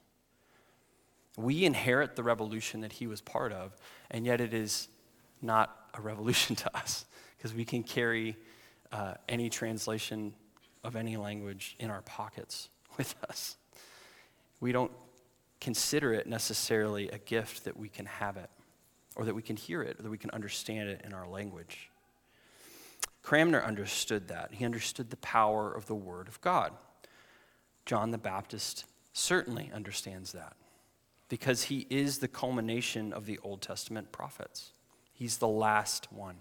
We 1.37 1.65
inherit 1.65 2.15
the 2.15 2.23
revolution 2.23 2.81
that 2.81 2.93
he 2.93 3.07
was 3.07 3.21
part 3.21 3.51
of, 3.51 3.75
and 4.11 4.25
yet 4.25 4.41
it 4.41 4.53
is 4.53 4.89
not 5.41 5.75
a 5.93 6.01
revolution 6.01 6.55
to 6.57 6.77
us 6.77 7.05
because 7.37 7.53
we 7.53 7.65
can 7.65 7.83
carry 7.83 8.35
uh, 8.91 9.15
any 9.27 9.49
translation 9.49 10.33
of 10.83 10.95
any 10.95 11.17
language 11.17 11.75
in 11.79 11.89
our 11.89 12.01
pockets 12.01 12.69
with 12.97 13.15
us. 13.27 13.57
We 14.59 14.71
don't 14.71 14.91
consider 15.59 16.13
it 16.13 16.27
necessarily 16.27 17.09
a 17.09 17.17
gift 17.17 17.65
that 17.65 17.77
we 17.77 17.89
can 17.89 18.05
have 18.05 18.37
it, 18.37 18.49
or 19.15 19.25
that 19.25 19.35
we 19.35 19.41
can 19.41 19.55
hear 19.55 19.81
it, 19.81 19.99
or 19.99 20.03
that 20.03 20.09
we 20.09 20.17
can 20.17 20.31
understand 20.31 20.89
it 20.89 21.01
in 21.03 21.13
our 21.13 21.27
language. 21.27 21.89
Cranmer 23.21 23.61
understood 23.61 24.27
that. 24.29 24.53
He 24.53 24.65
understood 24.65 25.09
the 25.09 25.17
power 25.17 25.71
of 25.71 25.85
the 25.85 25.95
Word 25.95 26.27
of 26.27 26.39
God. 26.41 26.73
John 27.85 28.11
the 28.11 28.17
Baptist 28.17 28.85
certainly 29.13 29.71
understands 29.73 30.31
that 30.31 30.55
because 31.27 31.63
he 31.63 31.85
is 31.89 32.19
the 32.19 32.27
culmination 32.27 33.13
of 33.13 33.25
the 33.25 33.39
Old 33.43 33.61
Testament 33.61 34.11
prophets. 34.11 34.71
He's 35.13 35.37
the 35.37 35.47
last 35.47 36.11
one 36.11 36.37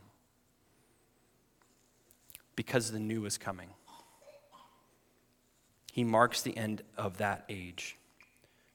because 2.56 2.90
the 2.90 2.98
new 2.98 3.24
is 3.24 3.38
coming. 3.38 3.70
He 5.92 6.04
marks 6.04 6.42
the 6.42 6.56
end 6.56 6.82
of 6.96 7.18
that 7.18 7.44
age. 7.48 7.96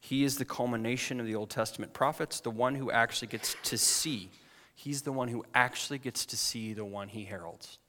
He 0.04 0.26
is 0.26 0.38
the 0.38 0.44
culmination 0.44 1.22
of 1.22 1.26
the 1.26 1.36
Old 1.36 1.50
Testament 1.50 1.94
prophets, 1.94 2.42
the 2.42 2.52
one 2.52 2.76
who 2.76 2.92
actually 2.92 3.30
gets 3.30 3.56
to 3.64 3.78
see. 3.78 4.30
He's 4.76 5.04
the 5.04 5.14
one 5.14 5.30
who 5.30 5.46
actually 5.56 5.98
gets 5.98 6.26
to 6.26 6.36
see 6.36 6.74
the 6.74 6.84
one 6.84 7.08
he 7.08 7.24
heralds. 7.24 7.80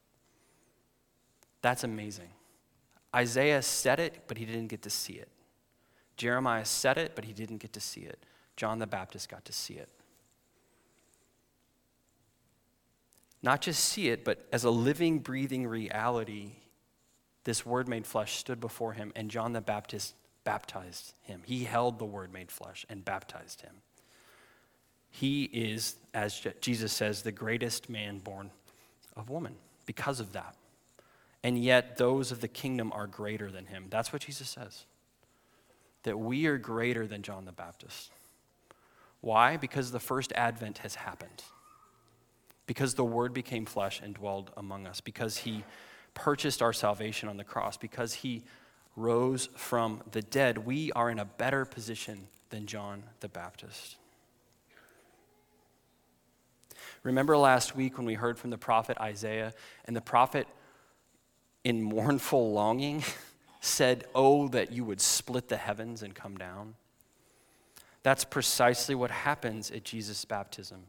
That's 1.61 1.83
amazing. 1.83 2.29
Isaiah 3.13 3.63
said 3.63 3.99
it, 3.99 4.29
but 4.29 4.39
he 4.39 4.45
didn't 4.45 4.69
get 4.69 4.83
to 4.83 4.91
see 4.91 5.15
it. 5.15 5.29
Jeremiah 6.17 6.65
said 6.65 6.99
it, 6.99 7.17
but 7.17 7.25
he 7.25 7.33
didn't 7.33 7.59
get 7.59 7.73
to 7.73 7.81
see 7.81 8.03
it. 8.03 8.25
John 8.57 8.79
the 8.79 8.87
Baptist 8.87 9.29
got 9.29 9.45
to 9.47 9.53
see 9.53 9.75
it. 9.75 9.89
Not 13.43 13.61
just 13.61 13.85
see 13.85 14.11
it, 14.11 14.25
but 14.25 14.47
as 14.53 14.63
a 14.63 14.71
living, 14.71 15.19
breathing 15.19 15.67
reality, 15.67 16.53
this 17.43 17.67
Word 17.67 17.89
made 17.89 18.07
flesh 18.07 18.37
stood 18.37 18.61
before 18.61 18.93
him, 18.93 19.13
and 19.17 19.33
John 19.33 19.53
the 19.53 19.61
Baptist 19.61 20.15
baptized 20.45 21.15
him. 21.23 21.43
He 21.45 21.65
held 21.65 21.99
the 21.99 22.05
Word 22.05 22.33
made 22.33 22.51
flesh 22.51 22.87
and 22.89 23.05
baptized 23.05 23.63
him. 23.63 23.75
He 25.11 25.45
is, 25.45 25.97
as 26.13 26.47
Jesus 26.61 26.93
says, 26.93 27.23
the 27.23 27.33
greatest 27.33 27.89
man 27.89 28.19
born 28.19 28.51
of 29.17 29.31
woman 29.31 29.57
because 29.87 30.21
of 30.21 30.33
that. 30.33 30.57
And 31.43 31.63
yet, 31.63 31.99
those 31.99 32.33
of 32.33 32.41
the 32.41 32.49
kingdom 32.49 32.91
are 32.93 33.07
greater 33.07 33.51
than 33.51 33.67
him. 33.67 33.87
That's 33.91 34.13
what 34.13 34.23
Jesus 34.23 34.49
says 34.49 34.87
that 36.05 36.19
we 36.19 36.47
are 36.47 36.59
greater 36.59 37.07
than 37.07 37.23
John 37.23 37.45
the 37.47 37.53
Baptist. 37.53 38.11
Why? 39.21 39.57
Because 39.57 39.91
the 39.91 40.01
first 40.01 40.33
advent 40.35 40.79
has 40.79 40.95
happened. 40.95 41.43
Because 42.67 42.95
the 42.95 43.05
Word 43.05 43.33
became 43.33 43.65
flesh 43.67 44.01
and 44.03 44.15
dwelled 44.15 44.51
among 44.57 44.87
us. 44.87 45.01
Because 45.01 45.39
He 45.39 45.65
purchased 46.13 46.61
our 46.61 46.73
salvation 46.75 47.29
on 47.29 47.39
the 47.39 47.45
cross. 47.45 47.77
Because 47.77 48.13
He 48.13 48.43
rose 48.97 49.49
from 49.57 50.03
the 50.13 50.23
dead. 50.23 50.59
We 50.59 50.93
are 50.93 51.11
in 51.11 51.19
a 51.19 51.25
better 51.25 51.65
position 51.65 52.29
than 52.51 52.67
John 52.67 53.03
the 53.21 53.29
Baptist. 53.29 53.97
Remember 57.03 57.37
last 57.37 57.77
week 57.77 57.99
when 57.99 58.07
we 58.07 58.15
heard 58.15 58.39
from 58.39 58.51
the 58.51 58.59
prophet 58.59 58.97
Isaiah, 58.99 59.53
and 59.85 59.95
the 59.95 60.01
prophet, 60.01 60.47
in 61.63 61.83
mournful 61.83 62.53
longing, 62.53 63.03
said, 63.61 64.05
Oh, 64.15 64.49
that 64.49 64.73
you 64.73 64.85
would 64.85 65.01
split 65.01 65.49
the 65.49 65.57
heavens 65.57 66.03
and 66.03 66.15
come 66.15 66.37
down. 66.37 66.75
That's 68.03 68.25
precisely 68.25 68.95
what 68.95 69.11
happens 69.11 69.71
at 69.71 69.85
Jesus' 69.85 70.25
baptism. 70.25 70.85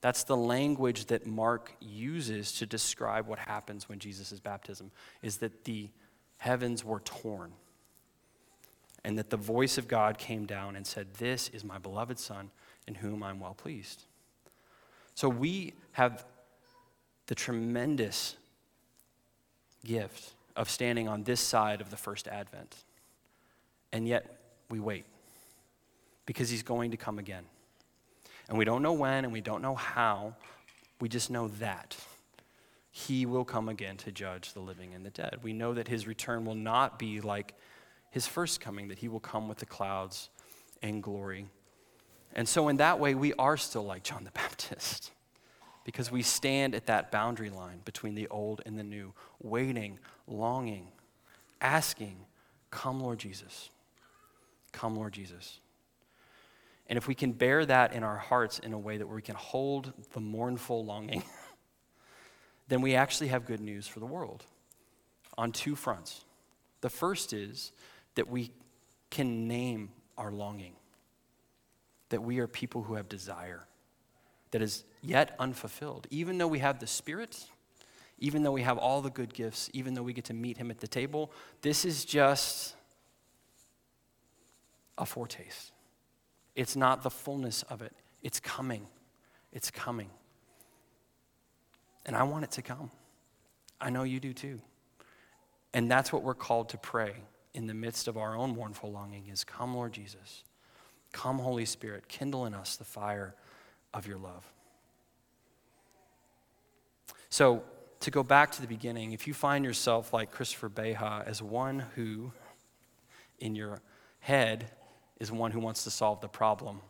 That's 0.00 0.24
the 0.24 0.36
language 0.36 1.06
that 1.06 1.26
Mark 1.26 1.72
uses 1.80 2.52
to 2.54 2.66
describe 2.66 3.28
what 3.28 3.38
happens 3.38 3.88
when 3.88 4.00
Jesus' 4.00 4.32
is 4.32 4.40
baptism, 4.40 4.90
is 5.22 5.36
that 5.38 5.64
the 5.64 5.88
heavens 6.42 6.84
were 6.84 6.98
torn. 7.04 7.52
And 9.04 9.16
that 9.16 9.30
the 9.30 9.36
voice 9.36 9.78
of 9.78 9.86
God 9.86 10.18
came 10.18 10.44
down 10.44 10.74
and 10.74 10.84
said, 10.84 11.14
This 11.14 11.48
is 11.50 11.62
my 11.62 11.78
beloved 11.78 12.18
Son, 12.18 12.50
in 12.88 12.96
whom 12.96 13.22
I'm 13.22 13.38
well 13.38 13.54
pleased. 13.54 14.02
So 15.14 15.28
we 15.28 15.74
have 15.92 16.24
the 17.28 17.36
tremendous 17.36 18.36
gift 19.84 20.32
of 20.56 20.68
standing 20.68 21.06
on 21.06 21.22
this 21.22 21.40
side 21.40 21.80
of 21.80 21.90
the 21.90 21.96
first 21.96 22.26
advent. 22.26 22.74
And 23.92 24.08
yet 24.08 24.26
we 24.68 24.80
wait. 24.80 25.04
because 26.26 26.48
he's 26.50 26.62
going 26.62 26.90
to 26.90 26.96
come 26.96 27.18
again. 27.18 27.44
And 28.48 28.58
we 28.58 28.64
don't 28.64 28.82
know 28.82 28.92
when 28.92 29.24
and 29.24 29.32
we 29.32 29.40
don't 29.40 29.62
know 29.62 29.74
how, 29.74 30.34
we 31.00 31.08
just 31.08 31.30
know 31.30 31.48
that. 31.58 31.96
He 32.94 33.24
will 33.24 33.46
come 33.46 33.70
again 33.70 33.96
to 33.96 34.12
judge 34.12 34.52
the 34.52 34.60
living 34.60 34.92
and 34.92 35.04
the 35.04 35.10
dead. 35.10 35.38
We 35.42 35.54
know 35.54 35.72
that 35.72 35.88
his 35.88 36.06
return 36.06 36.44
will 36.44 36.54
not 36.54 36.98
be 36.98 37.22
like 37.22 37.54
his 38.10 38.26
first 38.26 38.60
coming, 38.60 38.88
that 38.88 38.98
he 38.98 39.08
will 39.08 39.18
come 39.18 39.48
with 39.48 39.56
the 39.58 39.66
clouds 39.66 40.28
and 40.82 41.02
glory. 41.02 41.46
And 42.34 42.46
so, 42.46 42.68
in 42.68 42.76
that 42.76 43.00
way, 43.00 43.14
we 43.14 43.32
are 43.34 43.56
still 43.56 43.84
like 43.84 44.02
John 44.02 44.24
the 44.24 44.30
Baptist 44.34 45.10
because 45.84 46.12
we 46.12 46.22
stand 46.22 46.74
at 46.74 46.86
that 46.86 47.10
boundary 47.10 47.48
line 47.48 47.80
between 47.86 48.14
the 48.14 48.28
old 48.28 48.60
and 48.66 48.78
the 48.78 48.84
new, 48.84 49.14
waiting, 49.42 49.98
longing, 50.26 50.88
asking, 51.62 52.26
Come, 52.70 53.00
Lord 53.00 53.18
Jesus. 53.18 53.70
Come, 54.72 54.96
Lord 54.96 55.14
Jesus. 55.14 55.60
And 56.88 56.98
if 56.98 57.08
we 57.08 57.14
can 57.14 57.32
bear 57.32 57.64
that 57.64 57.94
in 57.94 58.02
our 58.02 58.18
hearts 58.18 58.58
in 58.58 58.74
a 58.74 58.78
way 58.78 58.98
that 58.98 59.06
we 59.06 59.22
can 59.22 59.34
hold 59.34 59.94
the 60.12 60.20
mournful 60.20 60.84
longing, 60.84 61.22
then 62.72 62.80
we 62.80 62.94
actually 62.94 63.28
have 63.28 63.44
good 63.44 63.60
news 63.60 63.86
for 63.86 64.00
the 64.00 64.06
world 64.06 64.46
on 65.36 65.52
two 65.52 65.76
fronts. 65.76 66.24
The 66.80 66.88
first 66.88 67.34
is 67.34 67.70
that 68.14 68.28
we 68.28 68.50
can 69.10 69.46
name 69.46 69.90
our 70.16 70.32
longing, 70.32 70.72
that 72.08 72.22
we 72.22 72.38
are 72.38 72.46
people 72.46 72.82
who 72.82 72.94
have 72.94 73.10
desire 73.10 73.66
that 74.52 74.62
is 74.62 74.84
yet 75.02 75.36
unfulfilled. 75.38 76.06
Even 76.10 76.38
though 76.38 76.46
we 76.46 76.60
have 76.60 76.78
the 76.78 76.86
Spirit, 76.86 77.44
even 78.18 78.42
though 78.42 78.52
we 78.52 78.62
have 78.62 78.78
all 78.78 79.02
the 79.02 79.10
good 79.10 79.34
gifts, 79.34 79.68
even 79.74 79.92
though 79.92 80.02
we 80.02 80.14
get 80.14 80.24
to 80.24 80.34
meet 80.34 80.56
Him 80.56 80.70
at 80.70 80.80
the 80.80 80.88
table, 80.88 81.30
this 81.60 81.84
is 81.84 82.06
just 82.06 82.74
a 84.96 85.04
foretaste. 85.04 85.72
It's 86.54 86.74
not 86.74 87.02
the 87.02 87.10
fullness 87.10 87.64
of 87.64 87.82
it. 87.82 87.92
It's 88.22 88.40
coming. 88.40 88.86
It's 89.52 89.70
coming. 89.70 90.08
And 92.04 92.16
I 92.16 92.22
want 92.24 92.44
it 92.44 92.50
to 92.52 92.62
come. 92.62 92.90
I 93.80 93.90
know 93.90 94.02
you 94.02 94.20
do 94.20 94.32
too. 94.32 94.60
And 95.74 95.90
that's 95.90 96.12
what 96.12 96.22
we're 96.22 96.34
called 96.34 96.68
to 96.70 96.78
pray 96.78 97.14
in 97.54 97.66
the 97.66 97.74
midst 97.74 98.08
of 98.08 98.16
our 98.16 98.36
own 98.36 98.54
mournful 98.54 98.90
longing 98.90 99.28
is 99.28 99.44
come 99.44 99.74
Lord 99.74 99.92
Jesus. 99.92 100.44
Come 101.12 101.38
Holy 101.38 101.64
Spirit, 101.64 102.08
kindle 102.08 102.46
in 102.46 102.54
us 102.54 102.76
the 102.76 102.84
fire 102.84 103.34
of 103.92 104.06
your 104.06 104.18
love. 104.18 104.50
So, 107.28 107.62
to 108.00 108.10
go 108.10 108.22
back 108.24 108.50
to 108.52 108.60
the 108.60 108.66
beginning, 108.66 109.12
if 109.12 109.28
you 109.28 109.34
find 109.34 109.64
yourself 109.64 110.12
like 110.12 110.32
Christopher 110.32 110.68
Beha 110.68 111.22
as 111.24 111.40
one 111.40 111.84
who 111.94 112.32
in 113.38 113.54
your 113.54 113.80
head 114.20 114.70
is 115.20 115.30
one 115.30 115.52
who 115.52 115.60
wants 115.60 115.84
to 115.84 115.90
solve 115.90 116.20
the 116.20 116.28
problem, 116.28 116.80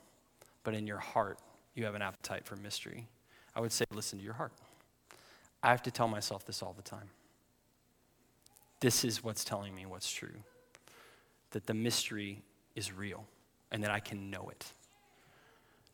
but 0.65 0.75
in 0.75 0.87
your 0.87 0.99
heart, 0.99 1.39
you 1.75 1.85
have 1.85 1.95
an 1.95 2.03
appetite 2.03 2.47
for 2.47 2.57
mystery. 2.57 3.09
I 3.55 3.61
would 3.61 3.73
say, 3.73 3.85
listen 3.93 4.19
to 4.19 4.25
your 4.25 4.35
heart. 4.35 4.53
I 5.63 5.71
have 5.71 5.83
to 5.83 5.91
tell 5.91 6.09
myself 6.09 6.45
this 6.45 6.63
all 6.63 6.73
the 6.73 6.83
time. 6.83 7.11
This 8.81 9.05
is 9.05 9.23
what's 9.23 9.45
telling 9.45 9.75
me 9.75 9.87
what's 9.87 10.11
true 10.11 10.43
that 11.53 11.67
the 11.67 11.75
mystery 11.75 12.43
is 12.75 12.93
real 12.93 13.25
and 13.71 13.85
that 13.85 13.91
I 13.91 14.01
can 14.01 14.31
know 14.31 14.49
it. 14.51 14.73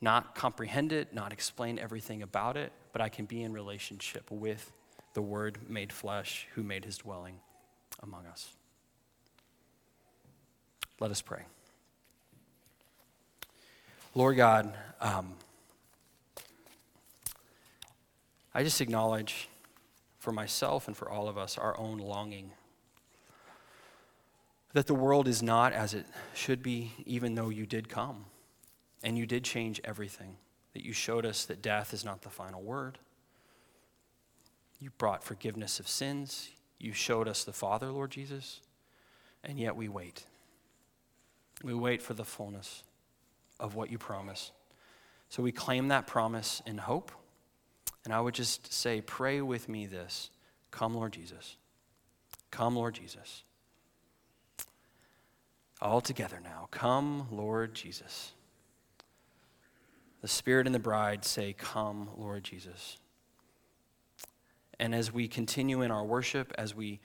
Not 0.01 0.35
comprehend 0.35 0.93
it, 0.93 1.13
not 1.13 1.33
explain 1.33 1.79
everything 1.79 2.23
about 2.23 2.57
it, 2.57 2.73
but 2.93 3.03
I 3.03 3.09
can 3.09 3.25
be 3.25 3.43
in 3.43 3.53
relationship 3.53 4.31
with 4.31 4.73
the 5.15 5.23
Word 5.23 5.59
made 5.69 5.93
flesh 5.93 6.47
who 6.55 6.63
made 6.63 6.85
his 6.85 6.99
dwelling 6.99 7.41
among 8.03 8.27
us. 8.27 8.51
Let 11.01 11.11
us 11.11 11.21
pray. 11.21 11.43
Lord 14.15 14.37
God, 14.37 14.73
um, 15.01 15.35
I 18.55 18.63
just 18.63 18.81
acknowledge 18.81 19.49
for 20.29 20.33
myself 20.33 20.89
and 20.89 20.95
for 20.95 21.09
all 21.09 21.27
of 21.27 21.39
us 21.39 21.57
our 21.57 21.75
own 21.81 21.97
longing 21.97 22.51
that 24.75 24.87
the 24.87 24.95
world 24.95 25.27
is 25.27 25.43
not 25.43 25.73
as 25.73 25.95
it 25.95 26.05
should 26.35 26.63
be, 26.63 26.93
even 27.07 27.35
though 27.35 27.49
you 27.49 27.65
did 27.65 27.89
come 27.89 28.27
and 29.03 29.17
you 29.17 29.25
did 29.25 29.43
change 29.43 29.81
everything. 29.85 30.37
That 30.75 30.85
you 30.85 30.93
showed 30.93 31.25
us 31.25 31.47
that 31.47 31.63
death 31.63 31.95
is 31.95 32.05
not 32.05 32.21
the 32.21 32.29
final 32.29 32.61
word. 32.61 32.99
You 34.79 34.91
brought 34.99 35.25
forgiveness 35.25 35.81
of 35.81 35.89
sins. 35.89 36.51
You 36.79 36.93
showed 36.93 37.27
us 37.27 37.45
the 37.45 37.55
Father, 37.55 37.91
Lord 37.91 38.11
Jesus. 38.11 38.61
And 39.43 39.59
yet 39.59 39.77
we 39.77 39.89
wait. 39.89 40.27
We 41.65 41.73
wait 41.73 42.03
for 42.03 42.13
the 42.13 42.27
fullness 42.27 42.83
of 43.59 43.77
what 43.77 43.91
you 43.91 43.97
promise. 43.97 44.53
So 45.31 45.43
we 45.43 45.53
claim 45.53 45.89
that 45.89 46.07
promise 46.07 46.61
in 46.67 46.77
hope. 46.77 47.13
And 48.05 48.15
I 48.15 48.21
would 48.21 48.35
just 48.35 48.73
say, 48.73 49.01
pray 49.01 49.41
with 49.41 49.69
me 49.69 49.87
this 49.87 50.31
Come, 50.71 50.95
Lord 50.95 51.13
Jesus. 51.13 51.57
Come, 52.51 52.77
Lord 52.77 52.95
Jesus. 52.95 53.45
All 55.81 56.01
together 56.01 56.41
now. 56.43 56.69
Come, 56.71 57.29
Lord 57.31 57.75
Jesus. 57.75 58.33
The 60.21 60.29
Spirit 60.29 60.67
and 60.67 60.75
the 60.75 60.81
bride 60.81 61.25
say, 61.25 61.55
Come, 61.57 62.11
Lord 62.17 62.43
Jesus. 62.43 62.99
And 64.81 64.95
as 64.95 65.13
we 65.13 65.29
continue 65.29 65.83
in 65.83 65.91
our 65.91 66.05
worship, 66.05 66.53
as 66.59 66.75
we 66.75 67.01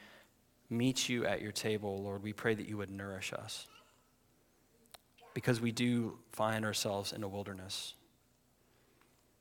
meet 0.69 1.09
you 1.09 1.25
at 1.25 1.41
your 1.41 1.51
table, 1.51 2.01
Lord, 2.01 2.23
we 2.23 2.33
pray 2.33 2.55
that 2.55 2.67
you 2.67 2.77
would 2.77 2.89
nourish 2.89 3.33
us 3.33 3.67
because 5.33 5.59
we 5.61 5.71
do 5.71 6.17
find 6.31 6.65
ourselves 6.65 7.13
in 7.13 7.23
a 7.23 7.27
wilderness. 7.27 7.95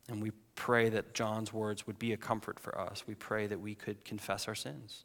And 0.08 0.22
we 0.22 0.32
pray 0.54 0.88
that 0.90 1.14
John's 1.14 1.52
words 1.52 1.86
would 1.86 1.98
be 1.98 2.12
a 2.12 2.16
comfort 2.16 2.60
for 2.60 2.78
us. 2.78 3.04
We 3.06 3.14
pray 3.14 3.46
that 3.46 3.60
we 3.60 3.74
could 3.74 4.04
confess 4.04 4.48
our 4.48 4.54
sins, 4.54 5.04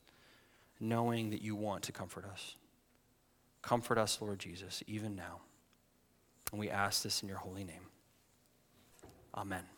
knowing 0.80 1.30
that 1.32 1.42
you 1.42 1.56
want 1.56 1.84
to 1.84 1.92
comfort 1.92 2.26
us. 2.26 2.56
Comfort 3.62 3.98
us, 3.98 4.22
Lord 4.22 4.40
Jesus, 4.40 4.84
even 4.88 5.16
now. 5.16 5.42
And 6.52 6.60
we 6.60 6.70
ask 6.70 7.04
this 7.04 7.22
in 7.22 7.30
your 7.30 7.40
holy 7.40 7.64
name. 7.64 7.88
Amen. 9.36 9.77